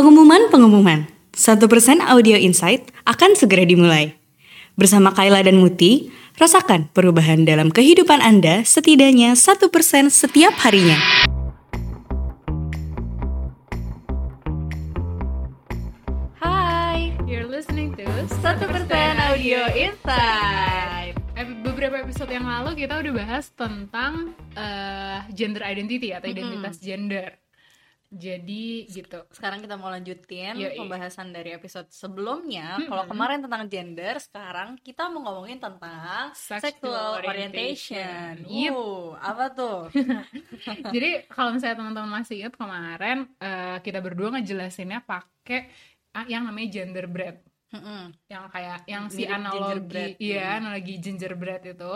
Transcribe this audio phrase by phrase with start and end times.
[0.00, 1.12] Pengumuman-pengumuman.
[1.36, 1.60] 1%
[2.00, 4.16] Audio Insight akan segera dimulai.
[4.72, 6.08] Bersama Kayla dan Muti,
[6.40, 9.60] rasakan perubahan dalam kehidupan Anda setidaknya 1%
[10.08, 10.96] setiap harinya.
[16.40, 18.40] Hai, you're listening to 1%
[19.20, 21.14] Audio Insight.
[21.36, 27.36] Ep- Beberapa episode yang lalu kita udah bahas tentang eh, gender identity atau identitas gender.
[28.10, 29.22] Jadi gitu.
[29.30, 30.74] Sekarang kita mau lanjutin Yoi.
[30.74, 32.82] pembahasan dari episode sebelumnya.
[32.82, 38.42] Kalau kemarin tentang gender, sekarang kita mau ngomongin tentang Sexual sexual orientation.
[38.42, 38.50] orientation.
[38.50, 38.74] Yep.
[38.74, 39.78] Uh, apa tuh?
[40.94, 45.70] Jadi kalau misalnya teman-teman masih ingat kemarin eh, kita berdua ngejelasinnya pakai
[46.10, 47.38] ah, yang namanya gender bread.
[47.70, 48.10] Mm-mm.
[48.26, 51.94] yang kayak yang si Mirip analogi iya analogi gingerbread itu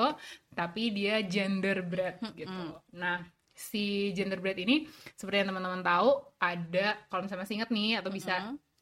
[0.55, 6.11] tapi dia gender bread gitu nah si gender bread ini seperti yang teman-teman tahu
[6.43, 8.35] ada kalau misalnya masih ingat nih atau bisa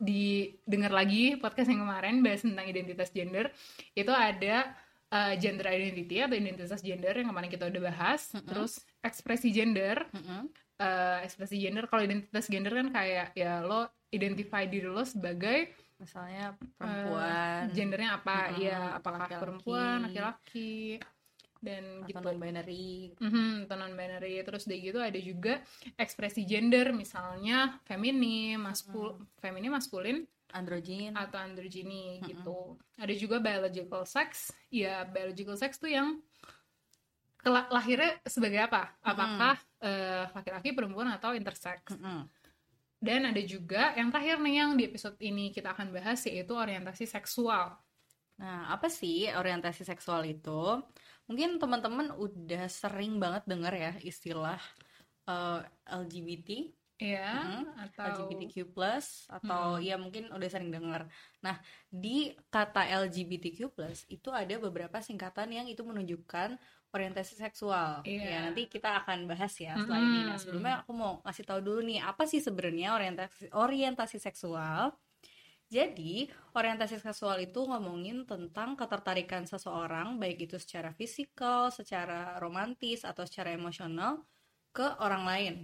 [0.02, 3.52] didengar lagi podcast yang kemarin bahas tentang identitas gender
[3.94, 4.74] itu ada
[5.12, 8.32] uh, gender identity atau identitas gender yang kemarin kita udah bahas.
[8.34, 10.02] Terus ekspresi gender.
[10.10, 10.50] Mm-mm.
[10.82, 15.70] uh, ekspresi gender kalau identitas gender kan kayak ya lo identify diri lo sebagai
[16.02, 18.50] Misalnya perempuan, Eh, gendernya apa?
[18.50, 19.38] Mm-mm, ya apakah laki-laki.
[19.38, 20.74] perempuan laki-laki
[21.62, 22.26] dan atau gitu.
[22.26, 23.14] non-binary.
[23.22, 25.62] Mhm, atau non binary terus dari gitu ada juga
[25.94, 31.14] ekspresi gender misalnya feminim maskul feminim maskulin androgyn.
[31.14, 32.76] atau androgyny gitu.
[32.98, 34.50] Ada juga biological sex.
[34.68, 36.18] Ya biological sex tuh yang
[37.46, 38.98] lahirnya sebagai apa?
[39.02, 41.94] Apakah eh, laki-laki perempuan atau intersex?
[41.94, 42.26] Mm-mm.
[43.02, 47.02] dan ada juga yang terakhir nih yang di episode ini kita akan bahas yaitu orientasi
[47.10, 47.74] seksual
[48.40, 50.50] Nah, apa sih orientasi seksual itu?
[51.28, 54.58] Mungkin teman-teman udah sering banget dengar ya istilah
[55.28, 56.48] eh, LGBT
[57.02, 57.62] ya Mm-mm.
[57.90, 61.10] atau LGBTQ+ atau ya mungkin udah sering dengar.
[61.42, 61.58] Nah,
[61.90, 63.58] di kata LGBTQ+
[64.06, 66.58] itu ada beberapa singkatan yang itu menunjukkan
[66.94, 68.06] orientasi seksual.
[68.06, 68.22] Iya.
[68.22, 70.22] Ya, nanti kita akan bahas ya setelah ini.
[70.28, 74.94] Nah, sebelumnya aku mau ngasih tahu dulu nih apa sih sebenarnya orientasi orientasi seksual.
[75.72, 83.24] Jadi, orientasi seksual itu ngomongin tentang ketertarikan seseorang baik itu secara fisikal, secara romantis atau
[83.24, 84.20] secara emosional
[84.76, 85.54] ke orang lain.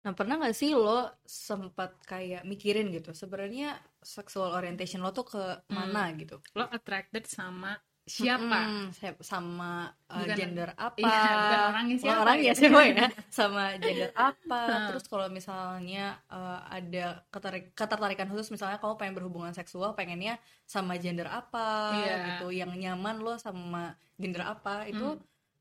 [0.00, 5.44] Nah, pernah nggak sih lo sempat kayak mikirin gitu, sebenarnya sexual orientation lo tuh ke
[5.68, 6.40] mana gitu?
[6.56, 8.58] lo attracted sama siapa
[8.90, 10.96] se- sama uh, Bukan- gender apa?
[10.98, 12.54] iya, bukan orangnya siapa orangnya ya.
[12.54, 13.06] siapa ya?
[13.38, 14.60] Sama gender apa?
[14.66, 14.86] Hmm.
[14.90, 20.96] Terus kalau misalnya uh, ada keterik- ketertarikan khusus, misalnya kalau pengen berhubungan seksual, pengennya sama
[20.96, 22.16] gender apa Iya.
[22.34, 24.84] gitu, yang nyaman lo sama gender apa?
[24.84, 24.90] Hmm.
[24.90, 25.08] Itu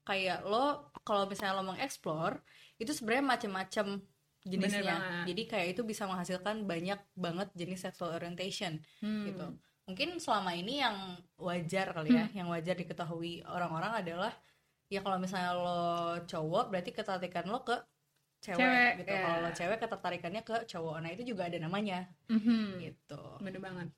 [0.01, 2.41] kayak lo kalau misalnya lo mengeksplor,
[2.75, 3.85] itu sebenarnya macam-macam
[4.41, 5.27] jenisnya.
[5.27, 9.27] Jadi kayak itu bisa menghasilkan banyak banget jenis sexual orientation Hmm.
[9.27, 9.47] gitu.
[9.89, 10.95] Mungkin selama ini yang
[11.35, 14.29] wajar kali ya, yang wajar diketahui orang-orang adalah
[14.85, 15.81] ya kalau misalnya lo
[16.23, 17.73] cowok berarti ketertarikan lo ke
[18.39, 19.11] cewek, Cewek, gitu.
[19.11, 19.21] ya.
[19.21, 20.95] Kalau lo cewek ketertarikannya ke cowok.
[21.01, 22.79] Nah, itu juga ada namanya Mhm.
[22.79, 23.21] gitu.
[23.41, 23.89] bener banget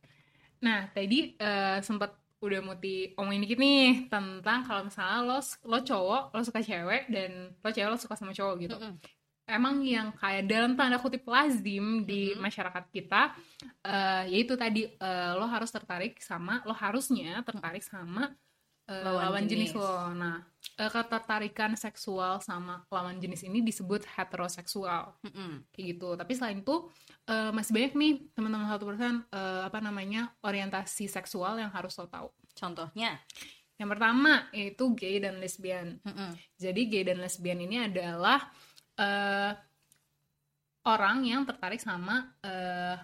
[0.61, 6.23] nah tadi eh, sempat udah muti omongin dikit nih tentang kalau misalnya lo lo cowok
[6.33, 8.93] lo suka cewek dan lo cewek lo suka sama cowok gitu Mm-mm.
[9.51, 13.35] Emang yang kayak dalam tanda kutip lazim di masyarakat kita
[13.83, 18.31] eh, yaitu tadi eh, lo harus tertarik sama lo harusnya tertarik sama
[18.87, 19.71] eh, Lawan lawan, jenis.
[19.71, 19.79] jenis.
[19.79, 20.41] lo nah
[20.75, 25.67] eh, ketertarikan seksual sama lawan jenis ini disebut heteroseksual Mm-mm.
[25.69, 26.87] kayak gitu tapi selain itu
[27.27, 32.07] eh, masih banyak nih teman-teman satu persen eh, apa namanya orientasi seksual yang harus lo
[32.07, 33.15] tahu Contohnya,
[33.79, 36.35] yang pertama yaitu gay dan lesbian Mm-mm.
[36.59, 38.43] jadi gay dan lesbian ini adalah
[39.01, 39.51] eh,
[40.85, 42.95] orang yang tertarik sama eh,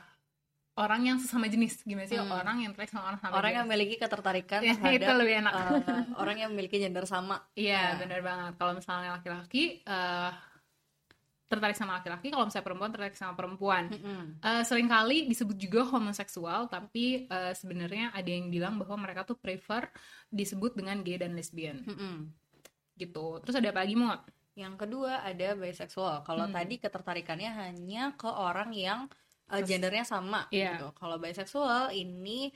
[0.77, 2.29] orang yang sesama jenis gimana sih Hmm.
[2.31, 5.35] orang yang tertarik sama orang sama orang yang jenis memiliki ketertarikan Ya, itu terhadap lebih
[5.41, 5.69] enak eh,
[6.21, 7.41] orang yang memiliki gender sama.
[7.53, 7.97] Iya, Ya.
[7.97, 8.53] benar banget.
[8.55, 9.81] Kalau misalnya laki-laki
[11.47, 13.87] tertarik sama laki-laki, kalau misalnya perempuan tertarik sama perempuan.
[13.87, 14.43] Mm-mm.
[14.43, 19.39] Eh, sering kali disebut juga homoseksual, tapi eh, sebenarnya ada yang bilang bahwa mereka tuh
[19.39, 19.87] prefer
[20.27, 22.27] disebut dengan gay dan lesbian Mm-mm.
[22.99, 23.39] gitu.
[23.47, 24.11] Terus ada apa lagi mau?
[24.57, 26.25] Yang kedua ada bisexual.
[26.25, 26.55] Kalau Hmm.
[26.55, 29.05] tadi ketertarikannya hanya ke orang yang
[29.47, 30.75] uh, gendernya sama Iya.
[30.75, 30.87] gitu.
[30.91, 32.49] Kalau bisexual ini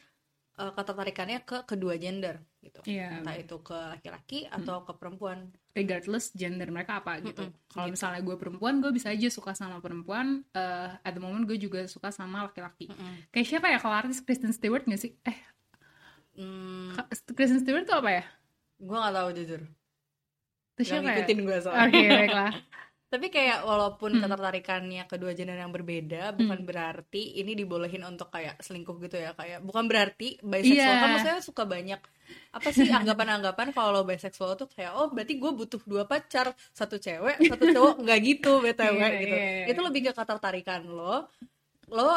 [0.58, 2.82] uh, ketertarikannya ke kedua gender gitu.
[2.84, 3.22] Iya.
[3.22, 5.54] Entah itu ke laki-laki atau ke perempuan.
[5.72, 7.48] Regardless gender mereka apa gitu.
[7.48, 7.96] Mm-mm, Kalau gitu.
[7.96, 10.42] misalnya gue perempuan, gue bisa aja suka sama perempuan.
[10.52, 12.90] eh at the moment gue juga suka sama laki-laki.
[12.90, 13.30] Mm-mm.
[13.30, 15.14] Kayak siapa ya kalau artis Kristen Stewart gak sih?
[15.24, 15.38] Eh,
[16.32, 18.24] Hmm, Ka- Kristen Stewart tuh apa ya?
[18.80, 19.62] gue nggak tahu jujur.
[20.72, 21.08] Itu Gak siapa ya?
[21.14, 22.10] ngikutin gue Oke, soalnya.
[22.18, 22.54] baiklah.
[23.12, 26.64] tapi kayak walaupun ketertarikannya kedua gender yang berbeda bukan Hmm.
[26.64, 30.96] berarti ini dibolehin untuk kayak selingkuh gitu ya kayak bukan berarti bisexual Iya.
[30.96, 32.00] kan maksudnya suka banyak
[32.50, 37.36] apa sih anggapan-anggapan kalau bisexual tuh kayak oh berarti gue butuh dua pacar satu cewek
[37.44, 39.66] satu cowok nggak gitu btw Iya, gitu iya, iya.
[39.68, 41.28] itu lebih ke ketertarikan lo
[41.92, 42.16] lo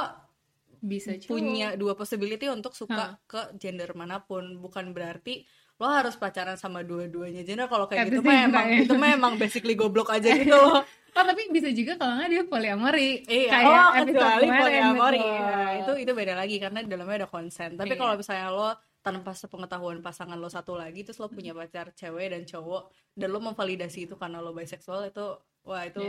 [0.79, 1.27] bisa cowok.
[1.27, 5.43] punya dua possibility untuk suka ke gender mana pun bukan berarti
[5.75, 8.83] lo harus pacaran sama dua-duanya gender kalau kayak At gitu mah emang time.
[8.83, 10.83] itu mah emang basically goblok aja gitu loh
[11.15, 13.23] Oh tapi bisa juga kalau nggak dia polyamory.
[13.23, 15.15] Iya, Kayak oh kecuali betul.
[15.15, 17.79] Nah, itu itu beda lagi karena di dalamnya ada konsen.
[17.79, 18.01] Tapi Iya.
[18.03, 22.43] kalau misalnya lo tanpa sepengetahuan pasangan lo satu lagi terus lo punya pacar cewek dan
[22.43, 26.03] cowok dan lo memvalidasi itu karena lo bisexual itu wah itu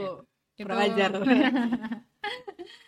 [0.57, 1.11] kurang Itu- ajar.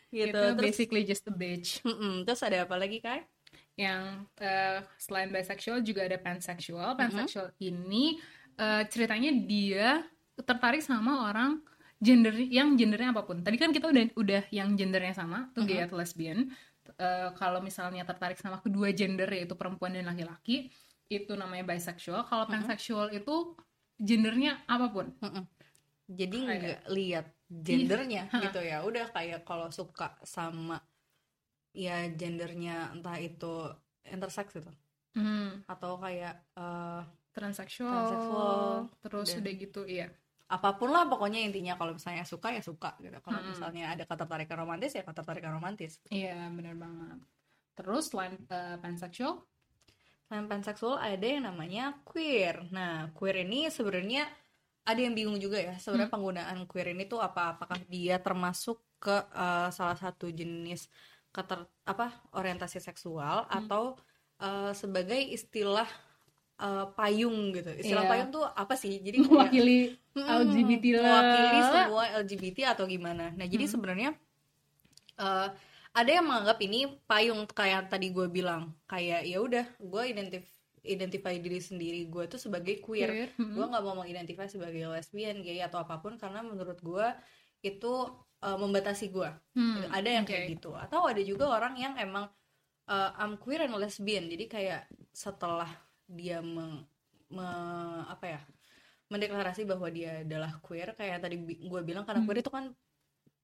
[0.10, 0.26] gitu.
[0.26, 1.84] Itu Terus basically just a bitch.
[1.84, 2.26] mm-mm.
[2.26, 3.22] terus ada apa lagi Kai?
[3.78, 6.94] Yang eh, selain bisexual juga ada pansexual.
[6.94, 7.00] Mm-hmm.
[7.00, 8.18] Pansexual ini
[8.58, 10.02] eh, ceritanya dia
[10.38, 11.62] tertarik sama orang
[11.98, 13.42] gender yang gendernya apa pun.
[13.42, 15.88] Tadi kan kita udah udah yang gendernya sama, tuh gay Mm-hmm.
[15.90, 16.40] atau lesbian.
[16.98, 20.74] Eh, kalau misalnya tertarik sama kedua gender yaitu perempuan dan laki-laki,
[21.08, 22.26] itu namanya bisexual.
[22.26, 22.54] Kalau Mm-hmm.
[22.66, 23.54] pansexual itu
[23.98, 25.10] gendernya apa pun.
[26.08, 28.82] Jadi Kayak- nggak lihat gendernya gitu ya.
[28.82, 30.80] Udah kayak kalau suka sama
[31.78, 33.70] ya gendernya entah itu
[34.10, 34.72] intersex gitu.
[35.14, 37.02] Hmm, atau kayak eh,
[37.34, 38.62] transseksual, Transseksual,
[39.06, 40.10] terus dan- udah gitu, iya.
[40.48, 43.20] apa pun lah pokoknya intinya kalau misalnya suka ya suka gitu.
[43.20, 43.52] Kalau Mm-mm.
[43.52, 46.00] misalnya ada ketertarikan romantis ya ketertarikan romantis.
[46.08, 47.20] Iya, benar banget.
[47.78, 49.44] Terus selain eh, pansexual,
[50.26, 52.64] selain panseksual ada yang namanya queer.
[52.72, 54.24] Nah queer ini sebenarnya
[54.88, 57.60] ada yang bingung juga ya sebenarnya penggunaan queer ini tuh apa?
[57.60, 60.88] Apakah dia termasuk ke eh, salah satu jenis
[61.30, 63.96] keter apa orientasi seksual atau
[64.38, 65.88] eh, sebagai istilah
[66.58, 68.12] eh, payung gitu istilah Iya.
[68.12, 71.06] payung tuh apa sih jadi mewakili Hmm, LGBT lah.
[71.06, 73.74] mewakili semua LGBT atau gimana nah jadi Hmm.
[73.74, 74.10] sebenarnya
[75.18, 75.48] eh,
[75.94, 80.46] ada yang menganggap ini payung kayak tadi gue bilang kayak ya udah gue identif
[80.82, 83.54] identify diri sendiri gue tuh sebagai queer, Queer, hmm.
[83.54, 87.08] gue nggak mau mengidentifikasi sebagai lesbian gay atau apa pun karena menurut gue
[87.60, 87.94] itu
[88.46, 89.88] eh, membatasi gue Hmm, Gitu.
[89.94, 90.30] ada yang oke.
[90.30, 92.26] kayak gitu atau ada juga orang yang emang
[92.90, 94.82] uh, I'm queer and lesbian jadi kayak
[95.14, 95.70] setelah
[96.10, 96.86] dia meng,
[97.34, 98.40] me- apa ya
[99.12, 101.36] mendeklarasi bahwa dia adalah queer kayak tadi
[101.72, 102.26] gue bilang karena Hmm.
[102.26, 102.66] queer itu kan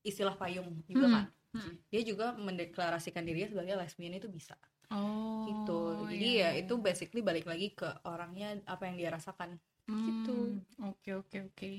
[0.04, 1.84] istilah payung juga Hmm, kan hmm.
[1.92, 4.56] dia juga mendeklarasikan dirinya sebagai lesbian itu bisa
[4.92, 6.62] Oh, gitu jadi iya, ya iya.
[6.62, 9.60] itu basically balik lagi ke orangnya apa yang dia rasakan
[10.08, 10.32] gitu.
[10.32, 11.72] Hmm, Oke, oke, oke.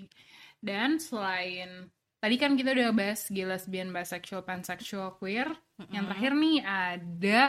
[0.60, 1.88] Dan selain
[2.24, 5.52] tadi kan kita udah bahas gay, lesbian, bisexual, pansexual, queer.
[5.92, 7.40] Yang terakhir nih ada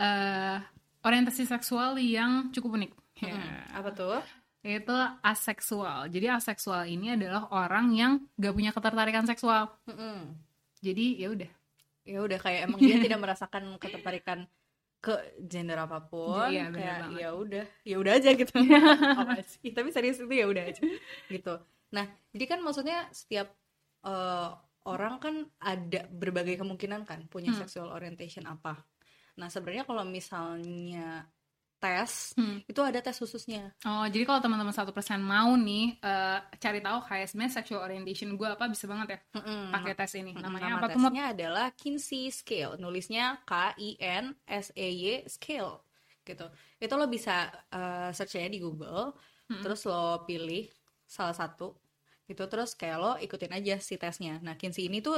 [0.00, 0.56] eh,
[1.04, 2.92] orientasi seksual yang cukup unik.
[3.20, 3.36] Ya.
[3.36, 3.76] Mm-mm.
[3.76, 4.24] apa tuh
[4.64, 6.08] Itu aseksual.
[6.08, 9.68] Jadi aseksual ini adalah orang yang gak punya ketertarikan seksual.
[9.84, 10.32] Mm-mm.
[10.80, 11.50] Jadi ya udah.
[12.04, 14.48] ya udah kayak emang dia tidak merasakan ketertarikan
[15.04, 18.56] ke gender apa pun Iya, bener kayak ya udah ya udah aja gitu
[19.52, 20.80] sih tapi serius itu ya udah aja
[21.28, 21.54] gitu
[21.92, 23.52] nah jadi kan maksudnya setiap
[24.04, 24.48] eh,
[24.84, 27.60] orang kan ada berbagai kemungkinan kan punya Hmm.
[27.60, 28.76] sexual orientation apa
[29.34, 31.26] nah sebenarnya kalau misalnya
[31.74, 32.64] tes Hmm.
[32.64, 36.98] itu ada tes khususnya Oh, jadi kalau teman-teman satu persen mau nih eh, cari tahu
[37.02, 39.68] kayak sebenarnya sexual orientation gue apa bisa banget ya Mm-mm.
[39.68, 40.32] pakai tes ini.
[40.32, 41.00] Mm-mm, Namanya nama apa tuh?
[41.00, 45.84] Tesnya adalah Kinsey Scale nulisnya K I N S E Y Scale
[46.24, 46.48] gitu
[46.80, 49.12] itu lo bisa uh, search aja di Google
[49.60, 50.64] terus lo pilih
[51.04, 51.83] salah satu
[52.24, 54.40] gitu terus kayak lo ikutin aja si tesnya.
[54.40, 55.16] Nah Kinsey ini tuh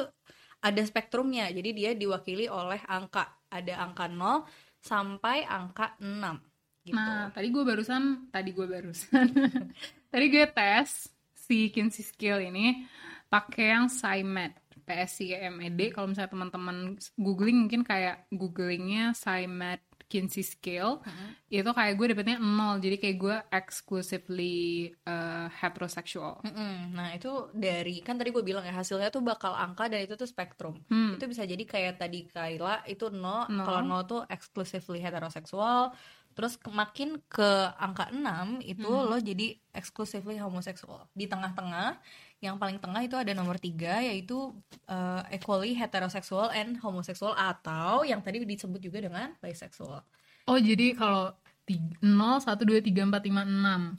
[0.62, 4.46] ada spektrumnya jadi dia diwakili oleh angka ada angka 0
[4.80, 6.94] sampai angka 6 gitu.
[6.94, 9.26] Nah, tadi gue barusan, tadi gue barusan,
[10.12, 12.86] tadi gue tes si Kinsey Scale ini
[13.26, 14.54] pakai yang SciMed,
[14.86, 15.90] PSCMED.
[15.90, 21.02] Kalau misalnya teman-teman googling mungkin kayak googlingnya SciMed Kinsey Scale,
[21.48, 22.78] itu kayak gue dapetnya nol.
[22.78, 24.56] Jadi kayak gue exclusively
[25.02, 26.38] uh, heterosexual.
[26.42, 26.92] Mm-mm.
[26.92, 30.24] Nah itu dari kan tadi gue bilang ya hasilnya tuh bakal angka dan itu tuh
[30.24, 30.78] spektrum.
[30.86, 31.14] Hmm.
[31.14, 33.62] Itu bisa jadi kayak tadi Kayla itu no, No.
[33.62, 35.90] kalau no tuh exclusively heteroseksual.
[36.32, 39.08] Terus ke- makin ke angka 6 itu Hmm.
[39.08, 41.08] lo jadi exclusively homoseksual.
[41.10, 41.96] Di tengah-tengah
[42.38, 44.52] yang paling tengah itu ada nomor tiga yaitu
[44.86, 50.04] uh, equally heterosexual and homosexual atau yang tadi disebut juga dengan bisexual.
[50.46, 51.32] Oh, jadi kalau
[51.66, 52.06] 0,
[52.38, 53.42] 1, 2, 3, 4, 5,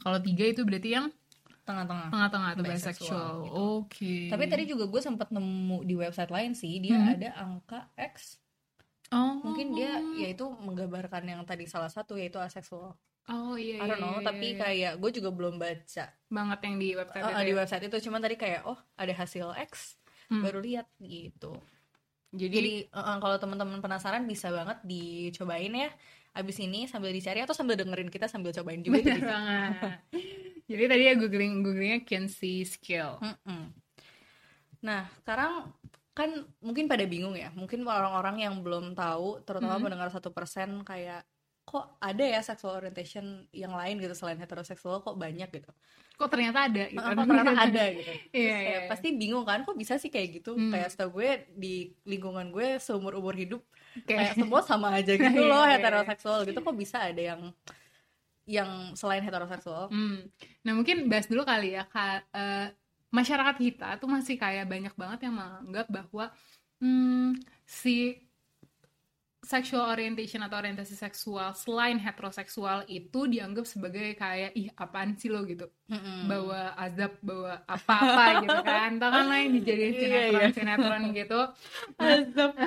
[0.00, 1.06] Kalau 3 itu berarti yang
[1.62, 2.08] Tengah-tengah.
[2.08, 3.32] tengah-tengah atau Bisexual, bisexual.
[3.44, 3.52] gitu.
[3.84, 4.14] Oke.
[4.32, 7.12] Tapi tadi juga gue sempat nemu di website lain sih dia Hmm.
[7.12, 8.40] ada angka X
[9.12, 9.44] oh.
[9.44, 12.96] mungkin dia yaitu menggambarkan yang tadi salah satu yaitu aseksual
[13.28, 14.58] oh iya I don't know iya, tapi iya.
[14.58, 17.58] kayak gue juga belum baca banget yang di website uh, itu di ya.
[17.60, 19.96] website itu cuman tadi kayak oh ada hasil X
[20.28, 20.44] Hmm.
[20.44, 21.56] baru lihat gitu
[22.36, 25.88] jadi, jadi uh, kalau teman-teman penasaran bisa banget dicobain ya
[26.36, 29.72] abis ini sambil dicari atau sambil dengerin kita sambil cobain juga bener jadi banget
[30.68, 33.72] jadi tadi ya googling googlingnya Kinsey skill Mm-mm.
[34.78, 35.74] Nah, sekarang
[36.14, 36.30] kan
[36.62, 37.50] mungkin pada bingung ya.
[37.54, 39.84] Mungkin orang-orang yang belum tahu, terutama Mhm.
[39.90, 41.26] pendengar satu persen kayak
[41.68, 45.68] kok ada ya sexual orientation yang lain gitu selain heteroseksual kok banyak gitu.
[46.16, 48.10] kok ternyata ada gitu Kok ternyata ada gitu.
[48.10, 48.88] Terus Iya, kayak iya.
[48.88, 50.50] pasti bingung kan kok bisa sih kayak gitu.
[50.52, 50.72] Hmm.
[50.72, 53.62] Kayak setahu gue di lingkungan gue seumur umur hidup
[54.02, 55.74] Kayak- kayak semua sama aja gitu Iya, loh iya, iya.
[55.78, 57.42] heteroseksual gitu kok bisa ada yang
[58.44, 59.88] yang selain heteroseksual.
[59.88, 60.24] Hmm.
[60.62, 62.66] Nah mungkin bahas dulu kali ya Kak, eh,
[63.10, 66.32] masyarakat kita tuh masih kayak banyak banget yang menganggap bahwa
[66.78, 68.16] hmm, si
[69.38, 75.46] sexual orientation atau orientasi seksual selain heteroseksual itu dianggap sebagai kayak ih apaan sih lo
[75.46, 76.26] gitu Mm-mm.
[76.26, 80.48] bawa azab bawa apa-apa gitu kan tau kan yang dijadiin Iya, sinetron iya.
[80.50, 81.40] sinetron gitu
[81.98, 82.52] Azab.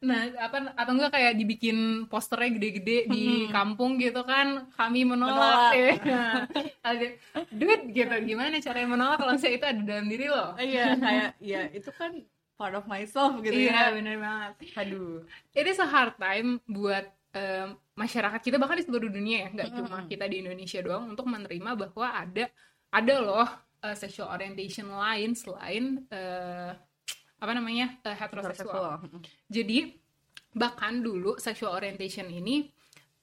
[0.00, 5.36] Nah, apa atau enggak kayak dibikin posternya gede-gede di kampung gitu kan, kami menolak.
[5.36, 5.72] Menolak.
[5.76, 6.24] Iya.
[6.88, 7.06] Ada
[7.52, 8.14] duit gitu.
[8.24, 10.56] Gimana caranya menolak kalau misalnya itu ada dalam diri lo?
[10.56, 12.16] Iya, kayak ya itu kan
[12.60, 13.96] part of myself gitu iya, ya.
[13.96, 14.52] bener banget.
[14.76, 15.24] Aduh.
[15.56, 19.68] It is a hard time buat em, masyarakat kita bahkan di seluruh dunia ya, nggak
[19.72, 22.44] cuma kita di Indonesia doang untuk menerima bahwa ada
[22.92, 23.48] ada loh
[23.80, 26.76] eh, sexual orientation lain selain eh,
[27.40, 29.08] apa namanya eh, heteroseksual.
[29.08, 29.48] Heteroseksual.
[29.48, 29.78] Jadi
[30.52, 32.68] bahkan dulu sexual orientation ini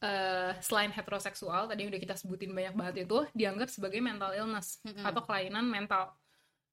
[0.01, 4.81] eh, selain heteroseksual tadi yang udah kita sebutin banyak banget itu dianggap sebagai mental illness
[4.81, 5.05] Mm-mm.
[5.05, 6.17] atau kelainan mental.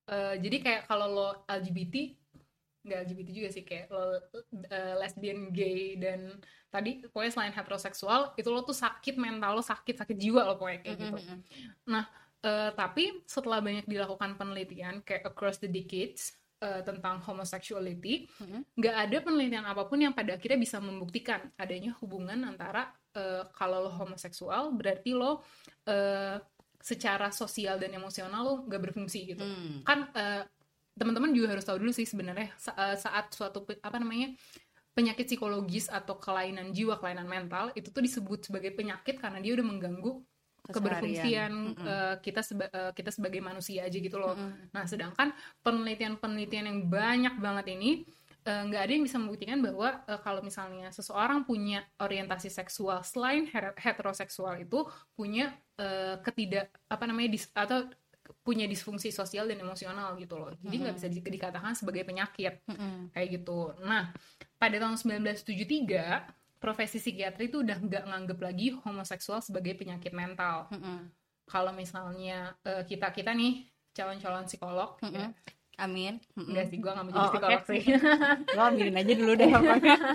[0.04, 2.23] Eh, jadi kayak kalau lo LGBT
[2.84, 4.20] nggak LGBT juga sih kayak lo
[4.68, 6.36] eh, lesbian, gay dan
[6.68, 10.80] tadi pokoknya selain heteroseksual itu lo tuh sakit mental lo sakit sakit jiwa lo pokoknya
[10.84, 11.16] kayak gitu.
[11.16, 11.40] Mm-mm.
[12.44, 18.60] Eh, tapi setelah banyak dilakukan penelitian kayak across the decades eh, tentang homosexuality, Mhm.
[18.76, 23.88] nggak ada penelitian apa pun yang pada akhirnya bisa membuktikan adanya hubungan antara eh, kalau
[23.88, 25.40] lo homoseksual berarti lo
[25.88, 26.36] eh,
[26.84, 29.40] secara sosial dan emosional lo nggak berfungsi gitu.
[29.40, 29.80] Hmm.
[29.88, 30.44] Kan eh,
[30.94, 34.34] teman-teman juga harus tahu dulu sih sebenarnya eh, saat suatu apa namanya
[34.94, 39.66] penyakit psikologis atau kelainan jiwa, kelainan mental itu tuh disebut sebagai penyakit karena dia udah
[39.66, 40.22] mengganggu
[40.70, 41.84] keberfungsian Mm-mm.
[41.84, 44.38] eh, kita seba- eh, kita sebagai manusia aja gitu loh.
[44.38, 44.70] Mm-mm.
[44.70, 48.06] Nah, sedangkan penelitian-penelitian yang banyak banget ini
[48.44, 53.48] nggak ada yang bisa membuktikan bahwa eh, kalau misalnya seseorang punya orientasi seksual selain
[53.80, 54.84] heteroseksual itu
[55.16, 57.88] punya eh, ketidak apa namanya dis, atau
[58.44, 60.52] punya disfungsi sosial dan emosional gitu loh.
[60.60, 63.08] Jadi nggak bisa di- dikatakan sebagai penyakit Mm-mm.
[63.10, 63.72] kayak gitu.
[63.80, 64.12] Nah,
[64.60, 66.28] pada tahun 1973
[66.60, 70.68] profesi psikiatri itu udah nggak nganggep lagi homoseksual sebagai penyakit mental.
[70.68, 71.08] Mm-mm.
[71.44, 75.28] Kalau misalnya eh, kita kita nih calon-calon psikolog, ya, Mm-mm.
[75.74, 76.20] Amin.
[76.36, 77.82] Enggak sih, gue nggak mau jadi Oh, psikolog sih.
[78.56, 79.96] Lo ambilin aja dulu deh pokoknya.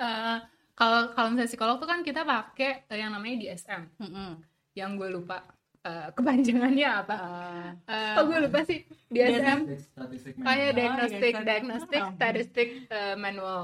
[0.00, 0.38] Eh,
[0.72, 4.40] Kalau kalau misalnya psikolog tuh kan kita pakai eh, yang namanya DSM, Mm-mm.
[4.72, 5.44] yang gue lupa
[5.84, 7.16] eh, kepanjangannya apa.
[7.16, 8.84] Uh, Eh, oh gue lupa sih?
[9.10, 9.60] DSM.
[9.78, 12.12] statistik kayak Oh, diagnostic iya, diagnostic oh.
[12.14, 13.62] statistic uh, manual.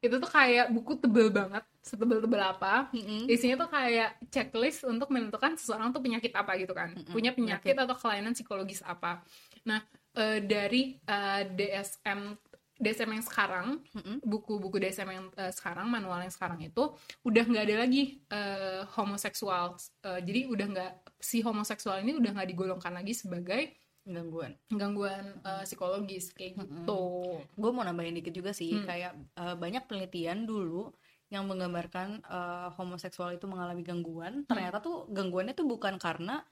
[0.00, 2.90] Itu tuh kayak buku tebel banget setebel-tebel apa.
[2.90, 3.30] Mm-mm.
[3.30, 6.90] isinya tuh kayak checklist untuk menentukan seseorang tuh penyakit apa gitu kan.
[6.90, 9.22] Mm-mm, punya penyakit atau kelainan psikologis apa.
[9.62, 9.86] Nah
[10.18, 12.45] eh, dari eh, DSM
[12.76, 13.66] DSM yang sekarang
[14.20, 16.92] buku-buku DSM yang eh, sekarang manual yang sekarang itu
[17.24, 22.48] udah nggak ada lagi eh, homoseksual Eh, jadi udah nggak si homoseksual ini udah nggak
[22.52, 23.74] digolongkan lagi sebagai
[24.06, 24.54] gangguan.
[24.70, 27.42] gangguan eh, psikologis kayak gitu.
[27.58, 28.86] Gue mau nambahin dikit juga sih, Hmm.
[28.86, 30.94] kayak uh, banyak penelitian dulu
[31.26, 34.46] yang menggambarkan uh, homoseksual itu mengalami gangguan.
[34.46, 36.46] Ternyata tuh gangguannya tuh bukan karena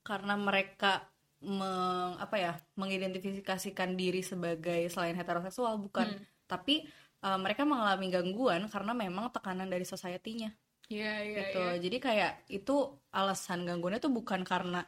[0.00, 1.04] karena mereka
[1.44, 6.24] meng, apa ya mengidentifikasikan diri sebagai selain heteroseksual bukan, Hmm.
[6.48, 6.88] tapi
[7.20, 10.52] uh, mereka mengalami gangguan karena memang tekanan dari society-nya
[10.88, 11.36] Iya iya.
[11.48, 11.60] gitu.
[11.64, 11.80] iya.
[11.80, 12.76] Jadi kayak itu
[13.08, 14.84] alasan gangguannya tuh bukan karena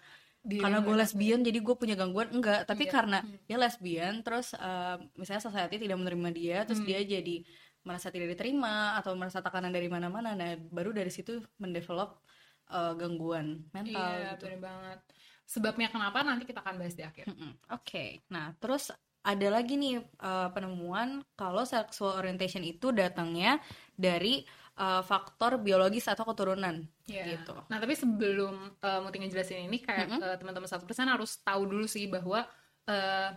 [0.47, 2.93] Diri karena gue lesbian jadi gue punya gangguan enggak tapi Iya.
[2.95, 3.35] karena Hmm.
[3.51, 6.87] dia lesbian terus eh, misalnya society tidak menerima dia terus Hmm.
[6.87, 7.43] dia jadi
[7.83, 12.23] merasa tidak diterima atau merasa tekanan dari mana-mana nah baru dari situ mendevelop
[12.71, 14.99] eh, gangguan mental Iya gitu bener banget.
[15.47, 17.31] Sebabnya kenapa nanti kita akan bahas di akhir.
[17.71, 18.91] Oke nah terus
[19.23, 23.59] ada lagi nih eh, penemuan kalau sexual orientation itu datangnya
[23.95, 24.43] dari
[24.76, 27.38] eh, faktor biologis atau keturunan Iya.
[27.38, 30.26] gitu Nah tapi sebelum uh, Muti ngejelasin ini kayak Mm-mm.
[30.26, 32.43] eh, teman-teman satu persen harus tahu dulu sih bahwa
[32.91, 33.31] eh,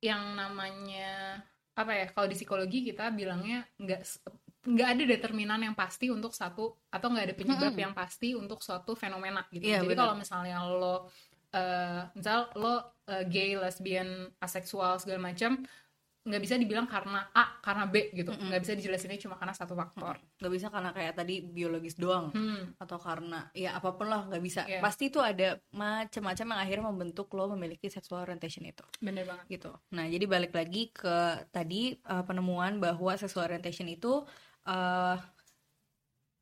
[0.00, 1.40] yang namanya
[1.76, 4.00] apa ya kalau di psikologi kita bilangnya nggak
[4.60, 8.92] nggak ada determinan yang pasti untuk satu atau nggak ada penyebab yang pasti untuk suatu
[8.92, 9.64] fenomena gitu.
[9.64, 11.08] Iya, Jadi kalau misalnya lo
[11.50, 14.06] eh misal lo eh, gay, lesbian,
[14.38, 15.58] aseksual segala macam
[16.20, 18.28] nggak bisa dibilang karena A, karena B gitu.
[18.30, 20.20] Nggak bisa dijelasinnya cuma karena satu faktor.
[20.36, 22.76] nggak bisa karena kayak tadi biologis doang Hmm.
[22.76, 24.80] atau karena ya apa pun lah nggak bisa Iya.
[24.80, 29.44] pasti itu ada macam-macam yang akhirnya membentuk lo memiliki sexual orientation itu Bener banget.
[29.48, 31.16] gitu nah jadi balik lagi ke
[31.48, 34.20] tadi uh, penemuan bahwa sexual orientation itu
[34.64, 35.16] uh,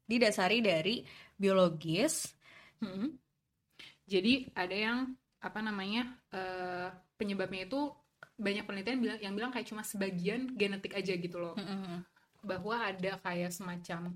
[0.05, 2.35] didasari dari biologis
[2.79, 3.15] Hmm.
[4.09, 4.99] Jadi ada yang
[5.39, 7.93] apa namanya eh, penyebabnya itu
[8.39, 11.55] banyak penelitian bilang yang bilang kayak cuma sebagian genetik aja gitu loh.
[12.41, 14.15] Bahwa ada kayak semacam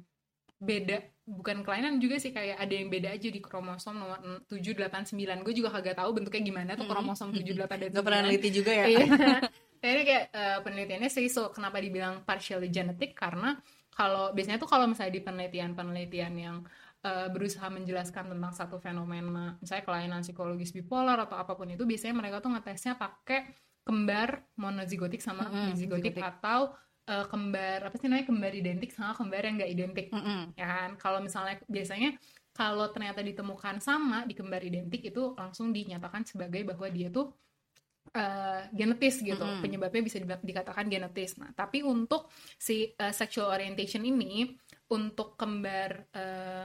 [0.62, 5.10] beda bukan kelainan juga sih kayak ada yang beda aja di kromosom nomor 7 8
[5.10, 5.42] 9.
[5.42, 7.94] Gue juga kagak tahu bentuknya gimana tuh kromosom 7 8 dan 9.
[7.98, 9.06] nggak pernah neliti juga ya Iya.
[9.82, 13.58] Ini kayak eh, penelitiannya sih so kenapa dibilang partially genetic karena
[13.90, 16.56] kalau biasanya tuh kalau misalnya di penelitian-penelitian yang
[17.02, 22.14] eh, berusaha menjelaskan tentang satu fenomena misalnya kelainan psikologis bipolar atau apa pun itu biasanya
[22.14, 23.50] mereka tuh ngetesnya pakai
[23.82, 26.22] kembar monozigotik sama Mm-mm, dizigotik zigotik.
[26.22, 26.70] atau
[27.10, 30.54] eh, kembar apa sih namanya kembar identik sama kembar yang gak identik Mm-mm.
[30.54, 32.14] ya kan kalau misalnya biasanya
[32.54, 37.34] kalau ternyata ditemukan sama di kembar identik itu langsung dinyatakan sebagai bahwa dia tuh
[38.14, 39.58] eh, genetis gitu Mm-mm.
[39.58, 44.54] penyebabnya bisa di- dikatakan genetis nah tapi untuk si eh, sexual orientation ini
[44.94, 46.64] untuk kembar eh,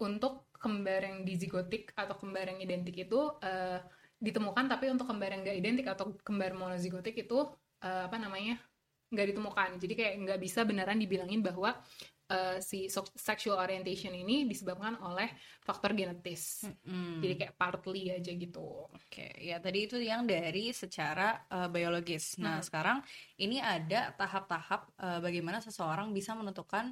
[0.00, 3.78] untuk kembar yang dizigotik atau kembar yang identik itu eh,
[4.18, 7.38] ditemukan tapi untuk kembar yang gak identik atau kembar monozigotik itu
[7.84, 8.56] eh, apa namanya
[9.12, 11.76] nggak ditemukan jadi kayak nggak bisa beneran dibilangin bahwa
[12.32, 15.30] eh, si sexual orientation ini disebabkan oleh
[15.62, 17.20] faktor genetis Mm.
[17.22, 22.34] jadi kayak partly aja gitu Oke, ya tadi itu yang dari secara uh, biologis.
[22.42, 22.66] Nah, Hmm.
[22.66, 22.98] sekarang
[23.38, 26.90] ini ada tahap-tahap uh, bagaimana seseorang bisa menentukan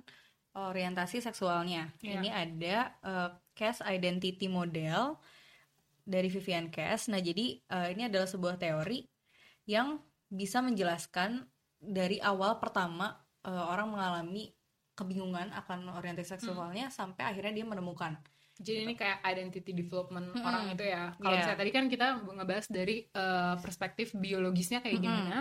[0.53, 1.89] orientasi seksualnya.
[2.01, 2.21] Iya.
[2.21, 5.17] Ini ada uh, Cass Identity Model
[6.03, 7.09] dari Vivian Cass.
[7.09, 9.07] Nah, jadi uh, ini adalah sebuah teori
[9.65, 11.45] yang bisa menjelaskan
[11.79, 14.51] dari awal pertama uh, orang mengalami
[14.93, 18.15] kebingungan akan orientasi seksualnya sampai akhirnya dia menemukan.
[18.53, 20.45] jadi ini kayak identity development Mm-mm.
[20.45, 21.39] orang itu ya kalau Iya.
[21.41, 25.09] misalnya tadi kan kita ngebahas dari eh, perspektif biologisnya kayak Mm-mm.
[25.09, 25.39] gimana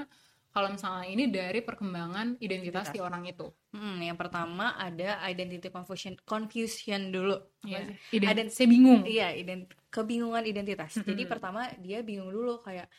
[0.52, 6.20] kalau misalnya ini dari perkembangan identitas si orang itu Hmm, yang pertama ada identity confusion
[6.28, 7.40] confusion dulu.
[7.64, 7.88] Iya.
[7.88, 8.20] sih?
[8.20, 11.00] Ident- saya bingung Iya, ident kebingungan identitas.
[11.00, 11.32] Jadi Mm-mm.
[11.32, 12.92] pertama dia bingung dulu kayak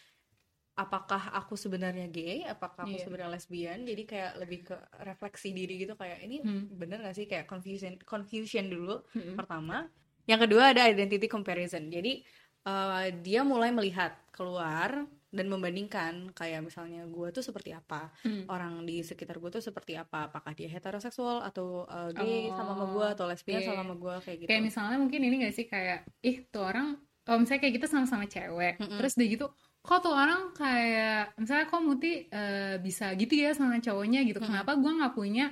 [0.73, 3.05] apakah aku sebenarnya gay, apakah aku Iya.
[3.05, 3.79] sebenarnya lesbian.
[3.85, 6.73] Jadi kayak lebih ke refleksi diri gitu kayak ini Hmm.
[6.73, 9.37] bener gak sih kayak confusion confusion dulu Mm-mm.
[9.37, 9.93] pertama.
[10.25, 11.85] Yang kedua ada identity comparison.
[11.93, 12.25] Jadi
[12.65, 18.45] eh, dia mulai melihat keluar dan membandingkan kayak misalnya gue tuh seperti apa Hmm.
[18.47, 22.77] orang di sekitar gue tuh seperti apa apakah dia heteroseksual atau uh, gay Oh, sama
[22.77, 23.69] sama gue atau lesbian iya.
[23.73, 27.01] sama sama gue kayak gitu kayak misalnya mungkin ini gak sih kayak ih tuh orang
[27.01, 28.99] oh misalnya kayak kita sama-sama cewek Mm-mm.
[29.01, 29.47] terus dia gitu
[29.83, 34.79] kok tuh orang kayak misalnya kok Muti eh, bisa gitu ya sama cowoknya gitu kenapa
[34.79, 35.51] gua nggak punya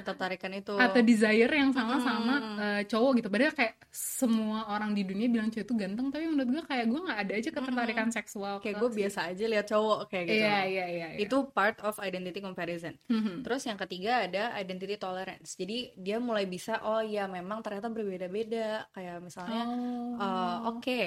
[0.00, 2.56] ketertarikan itu atau desire yang sama sama Mm-mm.
[2.58, 6.48] eh, cowok gitu padahal kayak semua orang di dunia bilang cowok itu ganteng tapi menurut
[6.50, 10.24] gue kayak gue nggak ada aja ketertarikan seksual kayak gue biasa aja lihat cowok kayak
[10.26, 11.18] gitu iya iya iya iya.
[11.20, 13.44] itu part of identity comparison Mhm.
[13.44, 18.88] terus yang ketiga ada identity tolerance jadi dia mulai bisa oh ya memang ternyata berbeda-beda
[18.90, 20.16] kayak misalnya Oh.
[20.16, 21.00] eh, oke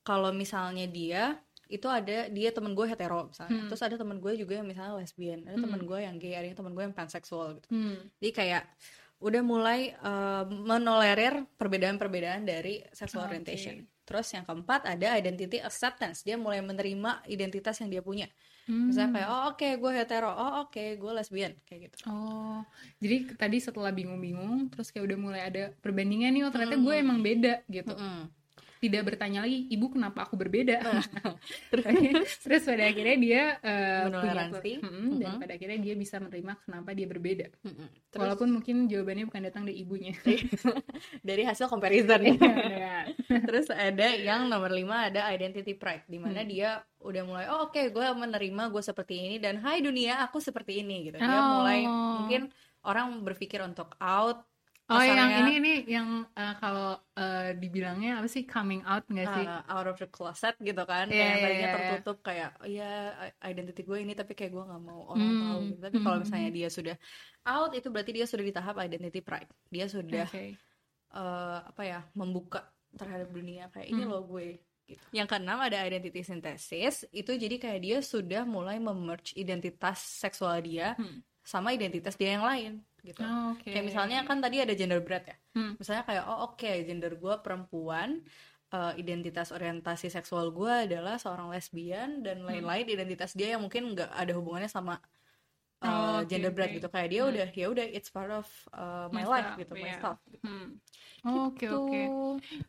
[0.00, 1.36] kalau misalnya dia
[1.70, 3.68] itu ada dia temen gue hetero misalnya Hmm.
[3.70, 6.58] terus ada temen gue juga yang misalnya lesbian ada temen gue yang gay ada yang
[6.58, 7.96] temen gue yang panseksual gitu Hmm.
[8.18, 8.62] Jadi kayak
[9.20, 13.36] udah mulai uh, menolerir perbedaan-perbedaan dari sexual Oke.
[13.36, 13.84] orientation.
[14.08, 16.24] Terus yang keempat ada identity acceptance.
[16.24, 18.26] Dia mulai menerima identitas yang dia punya.
[18.64, 18.88] Hmm.
[18.88, 21.96] Misalnya kayak oh oke gue hetero, oh oke gue lesbian kayak gitu.
[22.08, 22.64] Oh,
[22.96, 27.20] jadi tadi setelah bingung-bingung, terus kayak udah mulai ada perbandingan nih, oh ternyata gue emang
[27.20, 27.92] beda gitu.
[27.92, 28.24] Mm-mm.
[28.80, 30.80] Tidak bertanya lagi, ibu kenapa aku berbeda?
[31.70, 31.84] Terus
[32.40, 34.72] terus pada akhirnya dia eh, punya Menoleransi.
[34.80, 35.38] Mm-mm, dan Mhm.
[35.38, 37.46] pada akhirnya dia bisa menerima kenapa dia berbeda.
[37.60, 37.86] Mm-mm.
[38.08, 40.16] Terus Walaupun mungkin jawabannya bukan datang dari ibunya.
[41.22, 43.04] dari hasil comparison ya.
[43.46, 46.48] Terus ada yang nomor lima ada identity pride, di mana Hmm.
[46.48, 50.80] dia udah mulai oh oke gue menerima gue seperti ini dan hai dunia aku seperti
[50.80, 51.16] ini gitu.
[51.16, 51.60] Dia Oh.
[51.60, 52.48] mulai mungkin
[52.80, 54.40] orang berpikir untuk out.
[54.90, 56.86] Oh, yang ini ini yang eh, kalau
[57.18, 59.44] eh, dibilangnya apa sih coming out nggak sih?
[59.46, 61.74] uh, out of the closet gitu kan Iya, kayak iya, tadinya iya.
[61.78, 62.84] tertutup kayak oh ya
[63.50, 65.80] identity gue ini tapi kayak gue nggak mau orang Hmm, tahu gitu.
[65.86, 66.96] tapi kalau hmm, misalnya dia sudah
[67.46, 70.44] out itu berarti dia sudah di tahap identity pride dia sudah Oke.
[71.14, 72.58] eh, apa ya membuka
[72.98, 74.10] terhadap dunia kayak ini Hmm.
[74.10, 74.58] loh gue
[74.90, 75.06] gitu.
[75.14, 80.98] yang keenam ada identity synthesis itu jadi kayak dia sudah mulai memerge identitas seksual dia
[80.98, 81.22] Hmm.
[81.46, 82.72] sama identitas dia yang lain
[83.02, 83.70] gitu Oh, Oke.
[83.72, 85.72] kayak misalnya kan tadi ada gender bread ya Hmm.
[85.80, 88.10] misalnya kayak oh oke gender gue perempuan
[88.70, 94.10] eh, identitas orientasi seksual gue adalah seorang lesbian dan lain-lain identitas dia yang mungkin nggak
[94.14, 94.94] ada hubungannya sama
[95.82, 96.76] eh, Oh, oke, gender bread oke.
[96.78, 99.72] gitu kayak dia udah ya udah it's part of uh, my My life stuff, gitu
[99.74, 99.98] my yeah.
[99.98, 100.66] stuff Hmm.
[101.20, 101.76] Oke Gitu.
[101.76, 102.00] oke.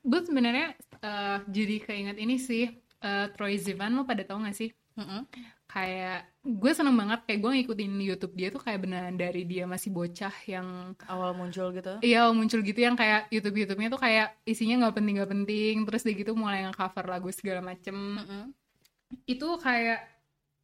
[0.04, 0.65] Gue sebenarnya
[1.00, 2.63] eh, jadi keinget ini sih
[3.00, 4.70] eh, Troy Sivan lo pada tau gak sih?
[5.00, 5.24] Mm-mm.
[5.72, 9.93] Kayak gue seneng banget kayak gue ngikutin YouTube dia tuh kayak beneran dari dia masih
[9.93, 14.86] bocah yang awal muncul gitu Iya muncul gitu yang kayak YouTube YouTube-nya tuh kayak isinya
[14.86, 18.43] nggak penting nggak penting terus dia gitu mulai nge-cover lagu segala macem Mm-mm.
[19.30, 20.01] itu kayak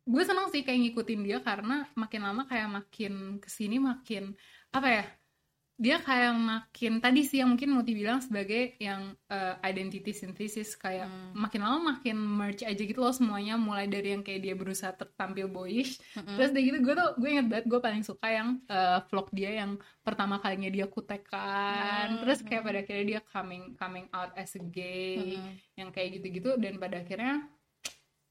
[0.08, 4.34] gue seneng sih kayak ngikutin dia karena makin lama kayak makin ke sini makin
[4.74, 5.06] apa ya
[5.78, 11.06] dia kayak makin tadi sih yang mungkin Muti bilang sebagai yang uh, identity synthesis kayak
[11.38, 15.46] makin lama makin merge aja gitu loh semuanya mulai dari yang kayak dia berusaha tertampil
[15.46, 16.02] boyish.
[16.18, 19.54] Terus dari gitu gue tuh gue inget banget gue paling suka yang uh, vlog dia
[19.62, 24.64] yang pertama kalinya dia kutekan terus kayak pada akhirnya dia coming coming out as a
[24.64, 25.36] gay
[25.76, 27.44] yang kayak gitu-gitu dan pada akhirnya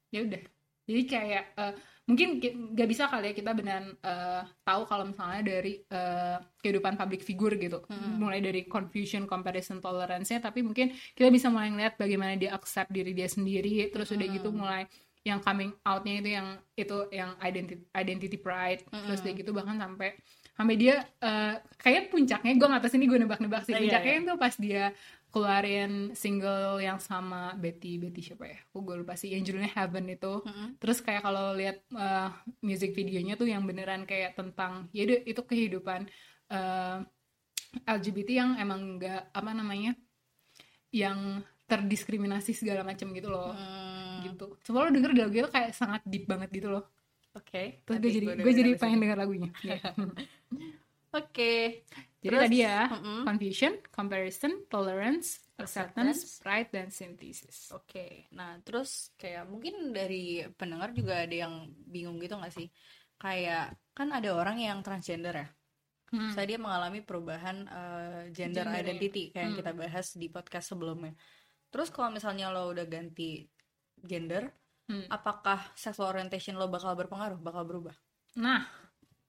[0.09, 0.41] ya udah
[0.87, 1.73] jadi kayak eh,
[2.07, 6.95] mungkin ki- nggak bisa kali ya kita beneran eh, tahu kalau misalnya dari eh, kehidupan
[6.95, 7.83] public figure gitu.
[8.17, 13.11] Mulai dari confusion comparison tolerance-nya tapi mungkin kita bisa mulai ngeliat bagaimana dia accept diri
[13.11, 14.83] dia sendiri terus udah gitu mulai
[15.21, 20.15] yang coming out-nya itu yang itu yang identity identity pride terus dia gitu bahkan sampai
[20.55, 24.23] sampai dia eh, kayak puncaknya gue nggak tahu sini gue nebak-nebak sih Iya, puncaknya iya.
[24.23, 24.83] itu pas dia
[25.27, 28.57] keluarin single yang sama Betty Betty siapa ya?
[28.71, 30.33] Aku gue lupa sih yang judulnya Heaven itu.
[30.79, 32.31] Terus kayak kalau lihat uh,
[32.63, 36.07] music videonya tuh yang beneran kayak tentang ya itu kehidupan
[36.51, 37.03] uh,
[37.83, 39.93] LGBT yang emang nggak apa namanya
[40.89, 43.51] yang terdiskriminasi segala macam gitu loh.
[43.51, 44.45] Hmm, Gitu.
[44.65, 46.85] Coba lo denger lagu itu kayak sangat deep banget gitu loh.
[47.37, 49.49] oke Terus nanti gue jadi gue jadi pengen denger lagunya.
[51.17, 51.85] Oke
[52.17, 53.21] Jadi Terus, tadi ya, mm-mm.
[53.29, 57.69] confusion, comparison, tolerance, acceptance, pride, dan synthesis.
[57.77, 62.67] Oke, nah terus kayak mungkin dari pendengar juga ada yang bingung gitu nggak sih?
[63.21, 65.47] Kayak kan ada orang yang transgender ya,
[66.07, 66.31] Hmm.
[66.31, 68.81] saya dia mengalami perubahan eh, gender Gender, ya.
[68.81, 69.61] identity kayak yang Hmm.
[69.61, 71.13] kita bahas di podcast sebelumnya.
[71.69, 73.45] Terus kalau misalnya lo udah ganti
[74.01, 74.49] gender,
[74.87, 75.03] Hmm.
[75.11, 77.95] apakah sexual orientation lo bakal berpengaruh, bakal berubah?
[78.39, 78.63] Nah,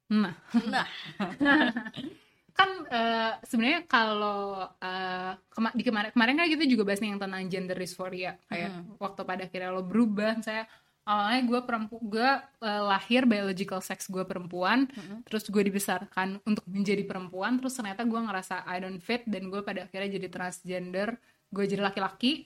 [0.09, 0.39] nah,
[0.71, 0.87] Nah,
[2.59, 7.23] kan eh, sebenarnya kalau eh, kema- di kemarin kemarin kan kita juga bahas nih yang
[7.23, 8.35] tentang gender dysphoria.
[8.51, 10.67] Kayak waktu pada akhirnya lo berubah saya
[11.09, 14.85] awalnya gue perempuan gue lahir biological sex gue perempuan
[15.25, 19.65] terus gue dibesarkan untuk menjadi perempuan terus ternyata gue ngerasa I don't fit dan gue
[19.65, 21.17] pada akhirnya jadi transgender
[21.49, 22.45] gue jadi laki-laki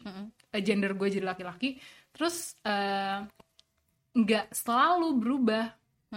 [0.55, 1.83] eh, gender gue jadi laki-laki.
[2.15, 2.55] Terus
[4.13, 5.65] nggak selalu berubah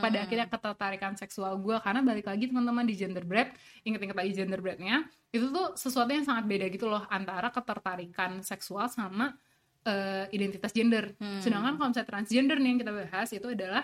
[0.04, 3.56] pada akhirnya ketertarikan seksual gue karena balik lagi teman-teman di gender bread
[3.88, 8.88] inget-inget lagi gender breadnya itu tuh sesuatu yang sangat beda gitu loh antara ketertarikan seksual
[8.88, 9.36] sama
[9.84, 11.12] eh, identitas gender.
[11.44, 13.84] Sedangkan kalau misalnya transgender nih yang kita bahas itu adalah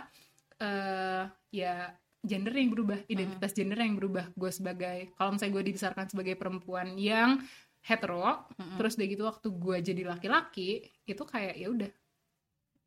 [0.63, 1.91] eh, ya
[2.23, 4.31] gender yang berubah identitas gender yang berubah.
[4.31, 7.43] Gue sebagai kalau misalnya gue dibesarkan sebagai perempuan yang
[7.81, 8.45] hetero
[8.77, 11.89] terus udah gitu waktu gue jadi laki-laki itu kayak ya udah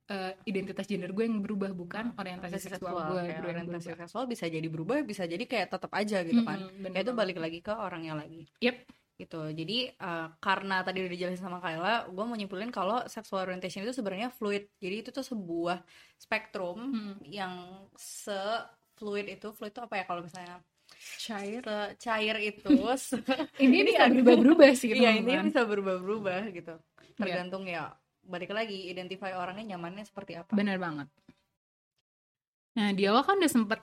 [0.04, 4.00] eh, identitas gender gue yang berubah bukan orientasi seksual gue kayak orientasi berubah.
[4.04, 6.58] seksual bisa jadi berubah, bisa jadi kayak tetap aja gitu kan.
[6.60, 8.44] Mm-mm, bener Kayak itu balik lagi ke orangnya lagi.
[8.60, 8.76] Yep.
[9.14, 13.86] gitu jadi eh, karena tadi udah dijelasin sama Kayla gue mau nyimpulin kalau sexual orientation
[13.86, 15.86] itu sebenarnya fluid jadi itu tuh sebuah
[16.18, 17.14] spektrum Hmm.
[17.22, 17.54] yang
[17.94, 18.34] se
[18.98, 20.58] fluid itu fluid itu apa ya kalau misalnya
[21.22, 23.22] cair se cair itu se-
[23.62, 24.18] ini bisa aduh.
[24.18, 25.30] berubah-berubah sih iya teman-teman.
[25.30, 26.74] ini bisa berubah-berubah gitu
[27.14, 27.94] tergantung ya
[28.28, 31.08] balik lagi identify orangnya nyamannya seperti apa Bener banget.
[32.74, 33.80] Nah, di awal kan udah sempet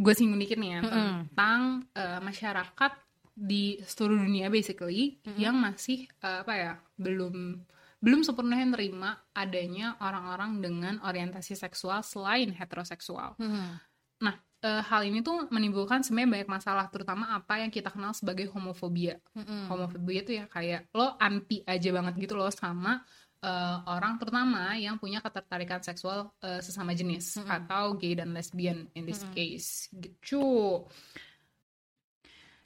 [0.00, 0.90] gue singgung dikit nih ya Mm-mm.
[1.28, 2.92] tentang eh, masyarakat
[3.36, 7.60] di seluruh dunia basically yang masih eh, apa ya belum
[8.00, 13.36] belum sepenuhnya nerima adanya orang-orang dengan orientasi seksual selain heteroseksual.
[13.36, 13.76] Hmm.
[14.24, 18.48] Nah, eh, hal ini tuh menimbulkan sebenarnya banyak masalah, terutama apa yang kita kenal sebagai
[18.52, 19.16] homofobia.
[19.32, 19.68] Mm-mm.
[19.72, 23.00] Homofobia itu ya kayak lo anti aja banget gitu loh sama
[23.40, 29.08] eh, orang terutama yang punya ketertarikan seksual eh, sesama jenis atau gay dan lesbian in
[29.08, 30.84] this case gitu.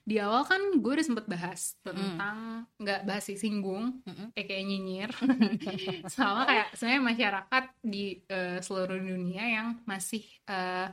[0.04, 4.04] Di awal kan gue udah sempet bahas tentang nggak bahas sih singgung,
[4.36, 5.10] eh kayak nyinyir,
[6.12, 10.92] sama kayak sebenarnya masyarakat di eh, seluruh dunia yang masih eh,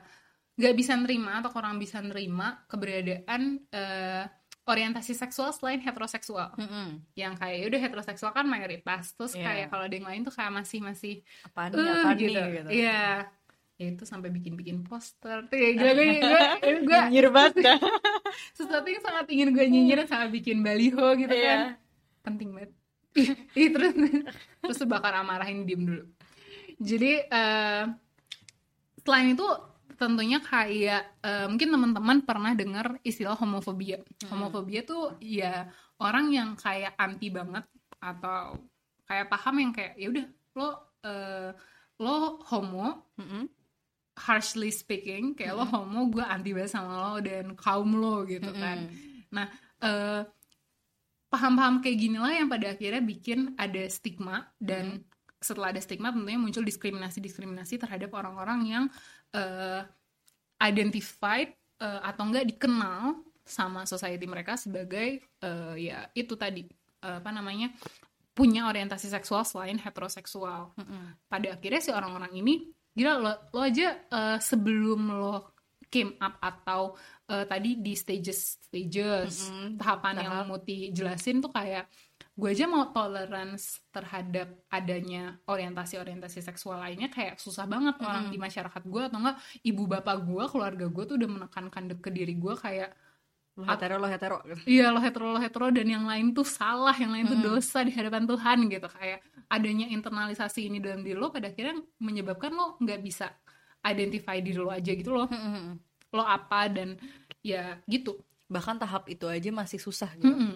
[0.53, 4.23] nggak bisa nerima atau kurang bisa nerima keberadaan eh,
[4.61, 6.53] orientasi seksual selain heteroseksual.
[6.55, 7.01] Mm-mm.
[7.13, 9.11] yang kayak udah heteroseksual kan mayoritas.
[9.13, 9.43] Terus Iya.
[9.43, 12.41] kayak kalau ada yang lain tuh kayak masih masih apaan nih "Eh," apaan gitu.
[12.47, 12.69] gitu.
[12.69, 13.03] Iya.
[13.75, 15.49] Ya itu sampai bikin-bikin poster.
[15.49, 16.41] Tuh ya gue gue gue
[16.85, 17.79] gue Nyinyir banget dah.
[18.57, 21.49] sesuatu yang sangat ingin gue nyinyir sama bikin baliho gitu Iya.
[21.49, 21.59] kan.
[22.21, 22.71] Penting banget.
[23.59, 23.91] Ih, terus
[24.61, 26.03] terus tuh bakal marahin diem dulu.
[26.77, 27.83] Jadi eh,
[29.01, 29.47] selain itu
[30.01, 34.01] tentunya kayak eh, mungkin teman-teman pernah dengar istilah homofobia.
[34.33, 35.69] Homofobia tuh ya
[36.01, 37.69] orang yang kayak anti banget
[38.01, 38.57] atau
[39.05, 40.25] kayak paham yang kayak ya udah
[40.57, 40.69] lo
[41.05, 41.51] eh,
[42.01, 43.45] lo homo Mm-mm.
[44.17, 48.89] harshly speaking kayak lo homo gue anti banget sama lo dan kaum lo gitu kan.
[49.29, 49.45] Nah
[49.85, 50.25] eh,
[51.29, 55.05] paham-paham kayak gini lah yang pada akhirnya bikin ada stigma dan
[55.41, 58.85] setelah ada stigma tentunya muncul diskriminasi-diskriminasi terhadap orang-orang yang
[59.33, 59.81] eh,
[60.61, 61.49] identified
[61.81, 66.67] eh, atau enggak dikenal sama society mereka sebagai eh, ya itu tadi
[67.01, 67.73] eh, apa namanya
[68.31, 70.71] punya orientasi seksual selain heteroseksual
[71.27, 75.51] pada akhirnya si orang-orang ini gila lo, lo aja eh, sebelum lo
[75.91, 76.95] came up atau
[77.27, 79.75] eh, tadi di stages stages Mm-mm.
[79.75, 80.47] tahapan yang Tahap.
[80.47, 81.91] Muti jelasin tuh kayak
[82.31, 88.83] gue aja mau tolerance terhadap adanya orientasi-orientasi seksual lainnya kayak susah banget orang di masyarakat
[88.87, 92.95] gue atau enggak ibu bapak gue keluarga gue tuh udah menekankan ke diri gue kayak
[93.51, 94.39] Lo hetero lo hetero.
[94.63, 97.91] Iya lo hetero lo hetero dan yang lain tuh salah, yang lain tuh dosa di
[97.91, 99.19] hadapan Tuhan gitu kayak
[99.51, 103.27] adanya internalisasi ini dalam diri lo pada akhirnya menyebabkan lo nggak bisa
[103.83, 105.27] identify diri lo aja gitu loh,
[106.15, 106.95] lo apa dan
[107.43, 108.23] ya gitu.
[108.47, 110.31] Bahkan tahap itu aja masih susah gitu.
[110.31, 110.55] Mm-mm.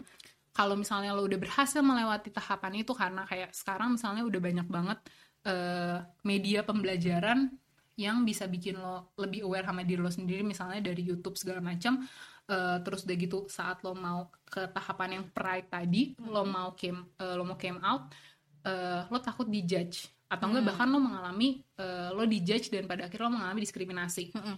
[0.56, 5.00] Kalau misalnya lo udah berhasil melewati tahapan itu karena kayak sekarang misalnya udah banyak banget
[5.44, 7.52] eh, media pembelajaran
[8.00, 12.08] yang bisa bikin lo lebih aware sama diri lo sendiri misalnya dari YouTube segala macam
[12.46, 17.02] Eh, terus udah gitu saat lo mau ke tahapan yang pride tadi lo mau came
[17.18, 18.14] eh, lo mau came out
[18.62, 20.14] eh, lo takut dijudge.
[20.30, 24.30] Atau enggak bahkan lo mengalami eh, lo dijudge dan pada akhirnya lo mengalami diskriminasi.
[24.38, 24.58] Mm-mm.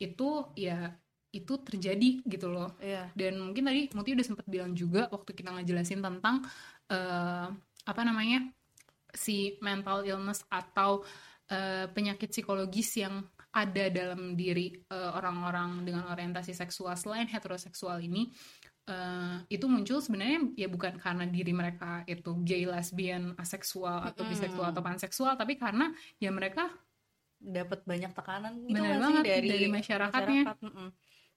[0.00, 0.96] itu ya
[1.30, 3.10] itu terjadi gitu loh Iya.
[3.14, 6.42] dan mungkin tadi Muti udah sempat bilang juga waktu kita ngejelasin tentang
[6.90, 7.46] eh,
[7.86, 8.50] apa namanya
[9.10, 11.02] si mental illness atau
[11.46, 18.30] eh, penyakit psikologis yang ada dalam diri eh, orang-orang dengan orientasi seksual selain heteroseksual ini
[18.90, 24.30] eh, itu muncul sebenarnya ya bukan karena diri mereka itu gay, lesbian, aseksual atau Mm-mm.
[24.34, 26.70] biseksual atau panseksual tapi karena ya mereka
[27.40, 30.42] Dapat banyak tekanan gitu Bener nggak sih banget, dari, dari masyarakatnya.
[30.44, 30.56] masyarakat.
[30.60, 30.88] Mm-mm.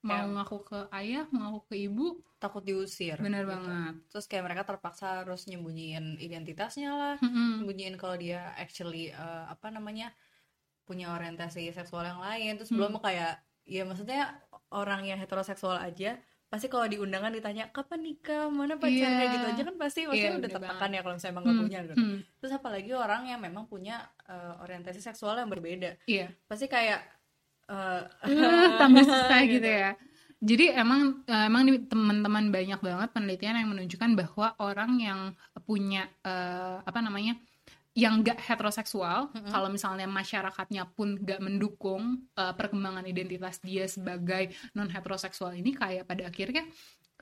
[0.03, 3.15] Mau Kayak- ngaku ke ayah, mau ngaku ke ibu, Takut diusir.
[3.17, 3.55] bener gitu.
[3.55, 3.93] banget.
[4.07, 7.15] Terus kayak mereka terpaksa harus nyembunyiin identitasnya lah.
[7.17, 7.63] Mm-mm.
[7.63, 10.11] Sembunyiin kalau dia actually eh, apa namanya
[10.83, 14.35] punya orientasi seksual yang lain terus belum kayak ya maksudnya
[14.69, 16.19] orang yang heteroseksual aja
[16.51, 19.31] pasti kalau di undangan ditanya kapan nikah mana pacarnya Iya.
[19.31, 21.95] gitu aja kan pasti maksudnya Iya, udah tertekan ya kalau misalnya emang Hmm, punya gitu
[21.95, 23.95] hmm, terus apalagi orang yang memang punya
[24.27, 26.35] eh, orientasi seksual yang berbeda Iya.
[26.45, 26.99] pasti kayak
[27.69, 28.03] Uh,
[28.81, 29.63] tambah susah gitu.
[29.65, 29.91] ya.
[30.43, 35.19] Jadi emang eh, emang teman-teman banyak banget penelitian yang menunjukkan bahwa orang yang
[35.63, 37.39] punya eh, apa namanya
[37.93, 44.91] yang gak heteroseksual, kalau misalnya masyarakatnya pun gak mendukung eh, perkembangan identitas dia sebagai non
[44.91, 46.67] heteroseksual ini, kayak pada akhirnya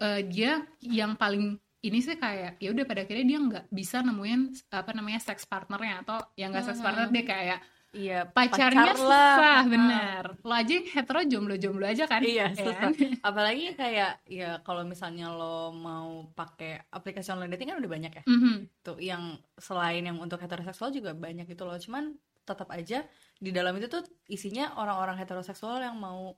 [0.02, 4.70] eh, dia yang paling ini sih kayak ya udah pada akhirnya dia nggak bisa nemuin
[4.70, 7.60] apa namanya seks partnernya atau yang gak seks partner dia kayak
[7.92, 9.36] iya pacarnya pacar lah.
[9.36, 9.64] susah Ah.
[9.68, 12.76] bener lo aja yang hetero jomblo jomblo aja kan Iya, Ya susah.
[12.80, 12.92] kan?
[13.28, 18.24] Apalagi kayak ya kalau misalnya lo mau pakai aplikasi online dating kan udah banyak ya.
[18.26, 18.56] Mhm.
[18.82, 19.24] Tuh yang
[19.56, 21.76] selain yang untuk heteroseksual juga banyak gitu loh.
[21.76, 23.04] Cuman tetap aja
[23.38, 26.34] di dalam itu tuh isinya orang-orang heteroseksual yang mau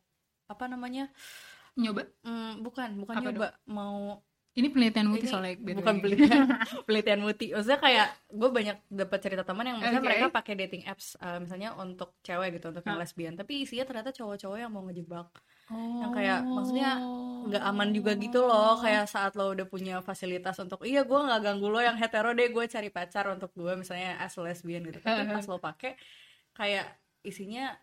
[0.46, 1.08] apa namanya?
[1.74, 4.22] nyoba Hmm, bukan, bukan Apa nyoba, mau
[4.54, 6.46] ini penelitian Muti ini soalnya the bukan penelitian
[6.86, 7.46] penelitian muti.
[7.58, 10.08] Maksudnya kayak gue banyak dapat cerita teman yang misalnya Oke.
[10.08, 14.14] mereka pakai dating apps eh, misalnya untuk cewek gitu, untuk yang lesbian, tapi isinya ternyata
[14.14, 15.28] cowok-cowok yang mau ngejebak.
[15.74, 16.00] oh.
[16.06, 16.92] Yang kayak, maksudnya
[17.44, 21.44] nggak aman juga gitu loh kayak saat lo udah punya fasilitas untuk iya gue nggak
[21.44, 25.28] ganggu lo yang hetero deh gue cari pacar untuk gue misalnya as lesbian gitu tapi
[25.28, 26.00] pas lo pakai
[26.56, 26.88] kayak
[27.28, 27.76] isinya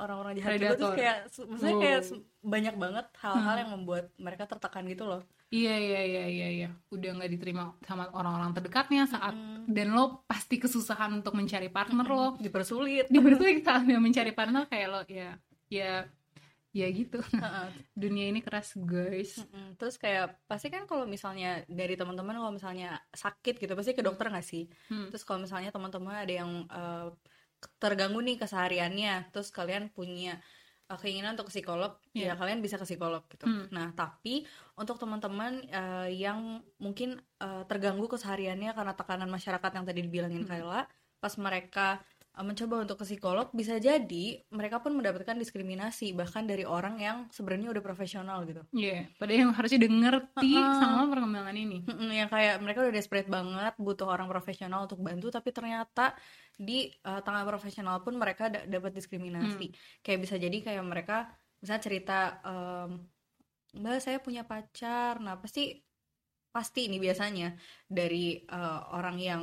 [0.00, 0.96] orang-orang jahat juga terus Predator.
[0.96, 2.08] kayak su- maksudnya kayak Wow.
[2.08, 6.68] su- banyak banget hal-hal yang membuat mereka tertekan gitu loh iya iya iya iya iya
[6.88, 9.68] udah nggak diterima sama orang-orang terdekatnya saat Mm.
[9.68, 14.88] dan lo pasti kesusahan untuk mencari partner lo dipersulit dibersulit saat dia mencari partner kayak
[14.88, 15.36] lo ya
[15.68, 16.06] ya
[16.70, 17.18] ya gitu
[17.94, 19.74] dunia ini keras guys Mm-mm.
[19.74, 24.30] terus kayak pasti kan kalau misalnya dari teman-teman kalau misalnya sakit gitu pasti ke dokter
[24.30, 25.10] nggak sih Hmm.
[25.10, 27.08] terus kalau misalnya teman-teman ada yang eh,
[27.80, 30.40] terganggu nih kesehariannya terus kalian punya
[30.90, 32.34] eh, keinginan untuk ke psikolog ya Iya.
[32.36, 33.66] kalian bisa ke psikolog gitu Hmm.
[33.70, 34.44] nah tapi
[34.76, 40.50] untuk teman-teman eh, yang mungkin eh, terganggu kesehariannya karena tekanan masyarakat yang tadi dibilangin Hmm.
[40.50, 40.80] Kayla
[41.20, 46.64] pas mereka uh, mencoba untuk ke psikolog bisa jadi mereka pun mendapatkan diskriminasi bahkan dari
[46.64, 50.78] orang yang sebenarnya udah profesional gitu Iya, padahal yang harusnya udah ngerti Uh-uh.
[50.78, 51.78] sama perkembangan ini.
[52.12, 56.14] Yang kayak mereka udah desperate banget butuh orang profesional untuk bantu tapi ternyata
[56.54, 61.82] di uh, tangan profesional pun mereka da- dapat diskriminasi kayak bisa jadi kayak mereka misalnya
[61.84, 62.90] cerita em,
[63.80, 65.80] mbak saya punya pacar nah pasti
[66.50, 67.54] pasti ini biasanya
[67.86, 69.42] dari uh, orang yang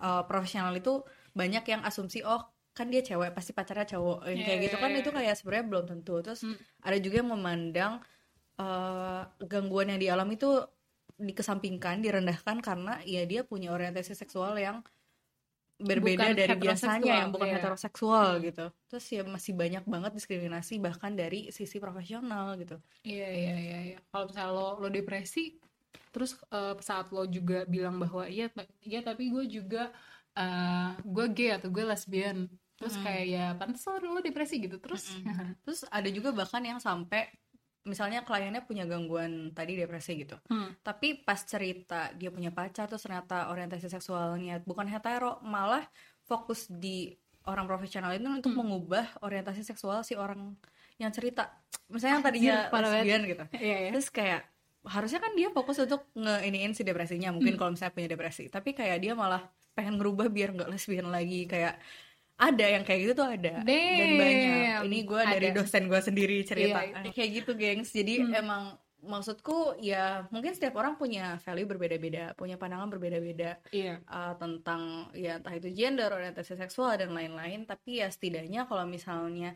[0.00, 2.42] uh, profesional itu banyak yang asumsi oh
[2.74, 5.00] kan dia cewek pasti pacarnya cowok Yang kayak Iya, gitu iya, kan iya.
[5.02, 6.56] itu kayak sebenarnya belum tentu terus Hmm.
[6.82, 7.92] ada juga yang memandang
[8.58, 10.50] eh, gangguan yang dialami itu
[11.18, 14.82] dikesampingkan direndahkan karena ya dia punya orientasi seksual yang
[15.74, 17.54] berbeda Bukan dari biasanya yang bukan iya.
[17.58, 23.54] heteroseksual gitu terus ya masih banyak banget diskriminasi bahkan dari sisi profesional gitu Iya, iya,
[23.58, 23.98] iya, iya.
[24.08, 25.58] Kalau misalnya lo, lo depresi,
[26.14, 28.46] terus eh, saat lo juga bilang bahwa iya,
[28.86, 29.90] iya tapi gue juga
[30.34, 35.06] eh, gue gay atau gue lesbian, terus kayak ya pantas lo, depresi gitu, terus
[35.64, 37.30] terus ada juga bahkan yang sampai
[37.84, 40.40] misalnya kliennya punya gangguan tadi depresi gitu.
[40.48, 40.72] Hmm.
[40.80, 45.84] tapi pas cerita dia punya pacar terus ternyata orientasi seksualnya bukan hetero malah
[46.24, 47.12] fokus di
[47.44, 48.64] orang profesional itu untuk Hmm.
[48.64, 50.56] mengubah orientasi seksual si orang
[50.96, 51.52] yang cerita.
[51.92, 53.44] Misalnya yang tadinya lesbian gitu.
[53.52, 53.90] Iya, iya.
[53.92, 54.48] terus kayak
[54.88, 57.60] harusnya kan dia fokus untuk ngeiniin si depresinya mungkin Hmm.
[57.60, 58.48] kalau misalnya punya depresi.
[58.48, 61.76] Tapi kayak dia malah pengen ngerubah biar nggak lesbian lagi kayak
[62.34, 64.18] ada yang kayak gitu tuh ada dan Damn.
[64.18, 67.10] banyak ini gue dari dosen gue sendiri cerita Iya, itu.
[67.14, 68.34] kayak gitu gengs jadi Hmm.
[68.34, 68.62] emang
[69.04, 74.00] maksudku ya mungkin setiap orang punya value berbeda-beda punya pandangan berbeda-beda Iya.
[74.08, 79.54] uh, tentang ya entah itu gender orientasi seksual dan lain-lain tapi ya setidaknya kalau misalnya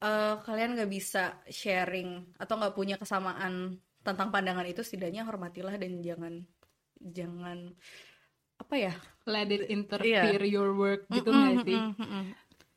[0.00, 6.00] uh, kalian nggak bisa sharing atau nggak punya kesamaan tentang pandangan itu setidaknya hormatilah dan
[6.00, 6.34] jangan
[6.98, 7.76] jangan
[8.56, 8.92] apa ya
[9.24, 11.74] Let it interfere your work gitu nggak sih?
[11.74, 12.24] mm-mm, mm-mm.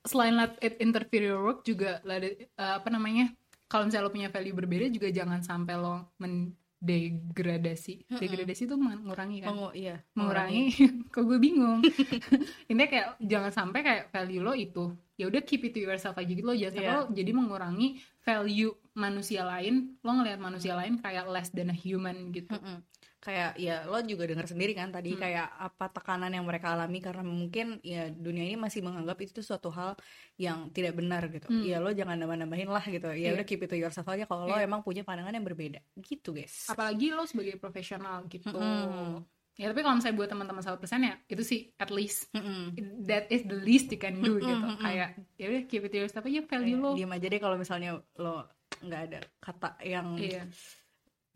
[0.01, 3.35] Selain let it interfere your work juga let it, eh, apa namanya?
[3.65, 8.07] Kalau misalnya lo punya value berbeda juga jangan sampai lo mendegradasi.
[8.09, 9.51] Degradasi itu mengurangi kan?
[9.51, 10.71] Mengu- iya mengurangi
[11.11, 11.83] kok gue bingung
[12.71, 16.27] ini kayak jangan sampai kayak value lo itu ya udah keep it to yourself aja
[16.27, 16.95] gitu lo jangan sampai Iya.
[16.95, 17.87] lo jadi mengurangi
[18.19, 22.79] value manusia lain lo ngelihat manusia lain kayak less than a human gitu Mm-mm.
[23.17, 25.19] Kayak ya lo juga dengar sendiri kan tadi Hmm.
[25.19, 29.67] kayak apa tekanan yang mereka alami karena mungkin ya dunia ini masih menganggap itu suatu
[29.69, 29.97] hal
[30.36, 31.65] yang tidak benar gitu Hmm.
[31.65, 33.34] ya lo jangan nambah-nambahin lah gitu ya Iya.
[33.34, 34.63] udah keep it to yourself aja kalau lo Iya.
[34.63, 39.25] emang punya pandangan yang berbeda gitu guys apalagi lo sebagai profesional gitu Mm-mm.
[39.56, 42.77] ya tapi kalau misalnya buat teman-teman 100% ya itu sih at least Mm-mm.
[43.03, 44.77] that is the least you can do Mm-mm, gitu mm-mm.
[44.80, 47.97] kayak ya udah keep it to yourself aja value lo diam aja deh kalau misalnya
[48.15, 48.45] lo
[48.77, 50.45] nggak ada kata yang iya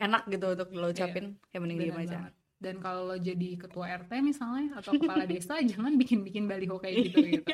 [0.02, 1.24] enak gitu untuk lo ucapin.
[1.46, 2.18] Kayak mending benar diam aja.
[2.18, 2.34] banget.
[2.58, 7.18] dan kalau lo jadi ketua RT misalnya atau kepala desa jangan bikin-bikin baliho kayak gitu
[7.32, 7.50] gitu.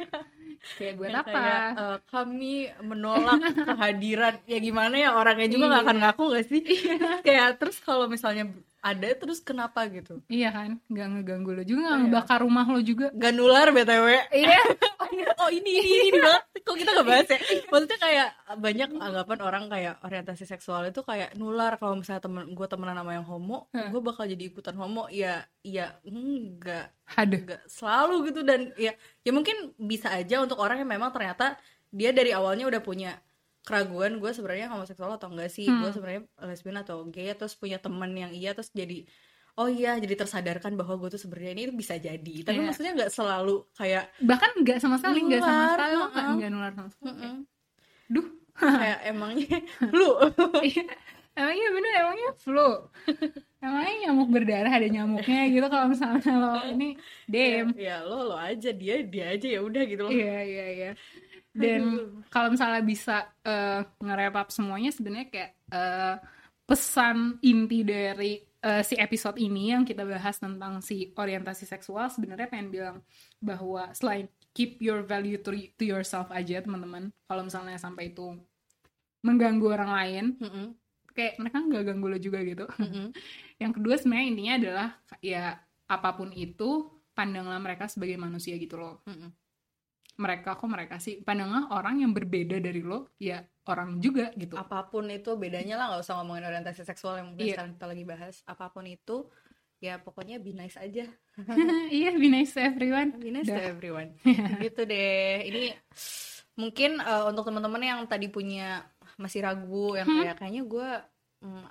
[0.74, 1.30] Kayak buat Yang apa?
[1.32, 4.34] kayak, eh, kami menolak kehadiran.
[4.44, 5.86] Ya gimana ya orangnya juga nggak Iya.
[5.86, 6.60] akan ngaku gak sih?
[7.24, 10.20] Kayak terus kalau misalnya ada terus kenapa gitu?
[10.26, 12.04] Iya kan, nggak ngeganggu lo juga, nggak Iya.
[12.04, 13.06] ngebakar rumah lo juga.
[13.10, 14.60] gak nular btw Iya.
[15.00, 17.38] oh, iya, oh ini ini ini, ini banget kok kita gak bahas ya
[17.72, 18.28] maksudnya kayak
[18.60, 23.16] banyak anggapan orang kayak orientasi seksual itu kayak nular kalau misalnya temen gue temenan sama
[23.16, 23.88] yang homo Hah.
[23.88, 27.40] gue bakal jadi ikutan homo ya ya enggak Haduh.
[27.48, 28.92] nggak selalu gitu dan ya
[29.24, 31.56] ya mungkin bisa aja untuk orang yang memang ternyata
[31.88, 33.16] dia dari awalnya udah punya
[33.64, 35.84] keraguan gue sebenarnya homoseksual atau enggak sih Hmm.
[35.84, 39.04] gue sebenarnya lesbian atau gay terus punya teman yang iya terus jadi
[39.58, 42.66] oh iya jadi tersadarkan bahwa gue tuh sebenarnya ini bisa jadi tapi Iya.
[42.70, 46.34] maksudnya nggak selalu kayak Bahkan nggak sama sekali, nggak sama sekali, nggak uh-uh.
[46.38, 47.10] nggak nular sama sekali.
[47.10, 47.34] mm-mm,
[48.08, 48.26] Duh.
[48.54, 49.58] kayak emangnya
[49.98, 50.10] lu
[50.62, 50.84] Iya.
[51.38, 52.70] Emangnya bener, emangnya flu.
[53.62, 56.98] Emangnya nyamuk berdarah ada nyamuknya gitu kalau misalnya lo ini
[57.30, 57.70] dem.
[57.78, 60.90] ya lo lo aja dia dia aja ya udah gitu loh Iya iya iya.
[61.54, 61.82] Dan
[62.26, 66.14] kalau misalnya bisa eh, nge-wrap up semuanya sebenarnya kayak eh,
[66.66, 72.50] pesan inti dari eh, si episode ini yang kita bahas tentang si orientasi seksual sebenarnya
[72.50, 72.96] pengen bilang
[73.38, 77.14] bahwa selain keep your value to, to yourself aja teman-teman.
[77.30, 78.34] Kalau misalnya sampai itu
[79.22, 80.66] mengganggu orang lain, Mm-mm,
[81.14, 82.66] kayak mereka nggak ganggu lo juga gitu.
[82.82, 83.14] mm-mm.
[83.58, 84.88] Yang kedua sebenarnya intinya adalah
[85.22, 85.44] ya
[85.88, 89.34] apa pun itu pandanglah mereka sebagai manusia gitu loh Mm-mm.
[90.18, 91.22] Mereka kok mereka sih.
[91.22, 94.58] Pandanglah orang yang berbeda dari lo ya orang juga gitu.
[94.58, 97.54] Apa pun itu bedanya lah nggak usah ngomongin orientasi seksual yang mungkin Iya.
[97.54, 98.34] sekarang kita lagi bahas.
[98.44, 99.30] Apa pun itu
[99.78, 101.06] ya pokoknya be nice aja.
[101.94, 103.14] Iya be nice to everyone.
[103.14, 103.70] Be nice to Dah.
[103.70, 104.18] everyone.
[104.66, 105.46] Gitu deh.
[105.46, 105.62] Ini
[106.58, 108.82] mungkin eh, untuk teman-teman yang tadi punya
[109.14, 110.18] masih ragu yang Hmm.
[110.22, 110.88] kayak kayaknya gue
[111.46, 111.66] mm,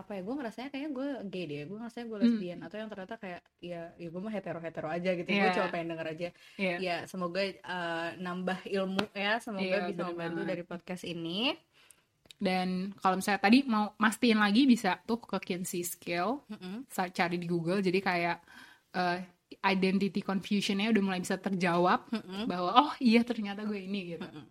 [0.00, 3.14] apa ya gue ngerasanya kayaknya gue gay deh gue ngerasanya gue lesbian atau yang ternyata
[3.16, 5.52] kayak ya ya gue mah hetero hetero aja gitu gue Iya.
[5.52, 6.76] cuma pengen denger aja Iya.
[6.78, 11.52] ya semoga uh, nambah ilmu ya semoga Iya, bisa membantu dari podcast ini
[12.40, 16.88] Dan kalau misalnya tadi mau mastiin lagi bisa tuh ke Kinsey Skill, Mm-mm.
[16.88, 17.84] sa- cari di Google.
[17.84, 18.40] Jadi kayak
[18.96, 19.18] eh,
[19.60, 22.48] identity confusionnya udah mulai bisa terjawab Mm-mm.
[22.48, 24.24] bahwa oh iya ternyata gue ini gitu.
[24.24, 24.46] Mm-mm.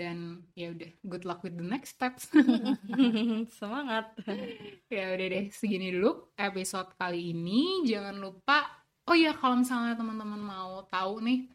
[0.00, 2.32] Dan ya udah good luck with the next steps.
[3.60, 4.16] semangat
[4.94, 7.84] ya udah deh segini dulu episode kali ini.
[7.84, 8.64] Jangan lupa
[9.04, 11.52] oh iya kalau misalnya teman-teman mau tahu nih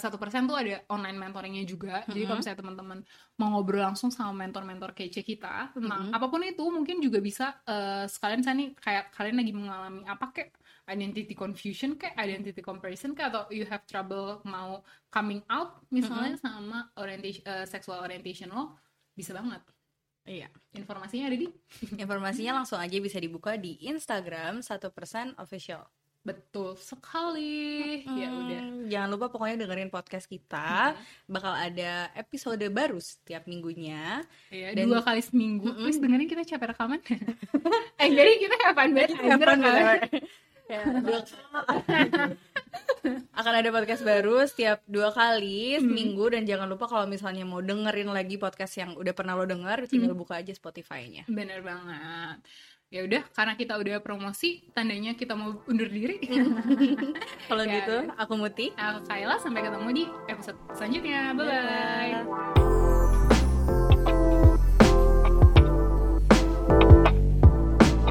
[0.00, 2.00] satu persen tuh ada online mentoringnya juga.
[2.08, 2.98] Jadi kalau misalnya teman-teman
[3.36, 6.16] mau ngobrol langsung sama mentor-mentor kece kita tentang Mhm.
[6.16, 10.32] apa pun itu, mungkin juga bisa eh, sekalian saya nih kayak kalian lagi mengalami apa
[10.32, 10.56] kayak
[10.88, 16.88] identity confusion kayak identity comparison kayak atau you have trouble mau coming out misalnya sama
[16.96, 18.74] orientation eh, sexual orientation lo
[19.12, 19.60] bisa banget.
[20.24, 21.48] iya Informasinya ada di
[22.04, 25.84] informasinya langsung aja bisa dibuka di Instagram satu persen official
[26.18, 28.04] betul sekali.
[28.04, 28.60] Ya udah.
[28.60, 30.92] Hmm, jangan lupa pokoknya dengerin podcast kita
[31.24, 34.20] bakal ada episode baru setiap minggunya
[34.52, 35.72] Iya, Dan- dua kali seminggu.
[35.72, 37.00] Terus dengerin kita capek rekaman.
[38.02, 39.98] eh, jadi kita kapan banget anjir Kapan?
[40.68, 40.84] Ya,
[43.32, 48.12] akan ada podcast baru setiap dua kali seminggu dan jangan lupa kalau misalnya mau dengerin
[48.12, 51.24] lagi podcast yang udah pernah lo denger tinggal buka aja Spotify-nya.
[51.24, 52.44] Bener banget.
[52.88, 56.24] Ya udah, karena kita udah promosi, tandanya kita mau undur diri.
[57.48, 58.72] Kalau Ya, gitu, aku Muti.
[58.80, 61.36] Aku Kayla, sampai ketemu di episode selanjutnya.
[61.36, 62.97] Bye-bye.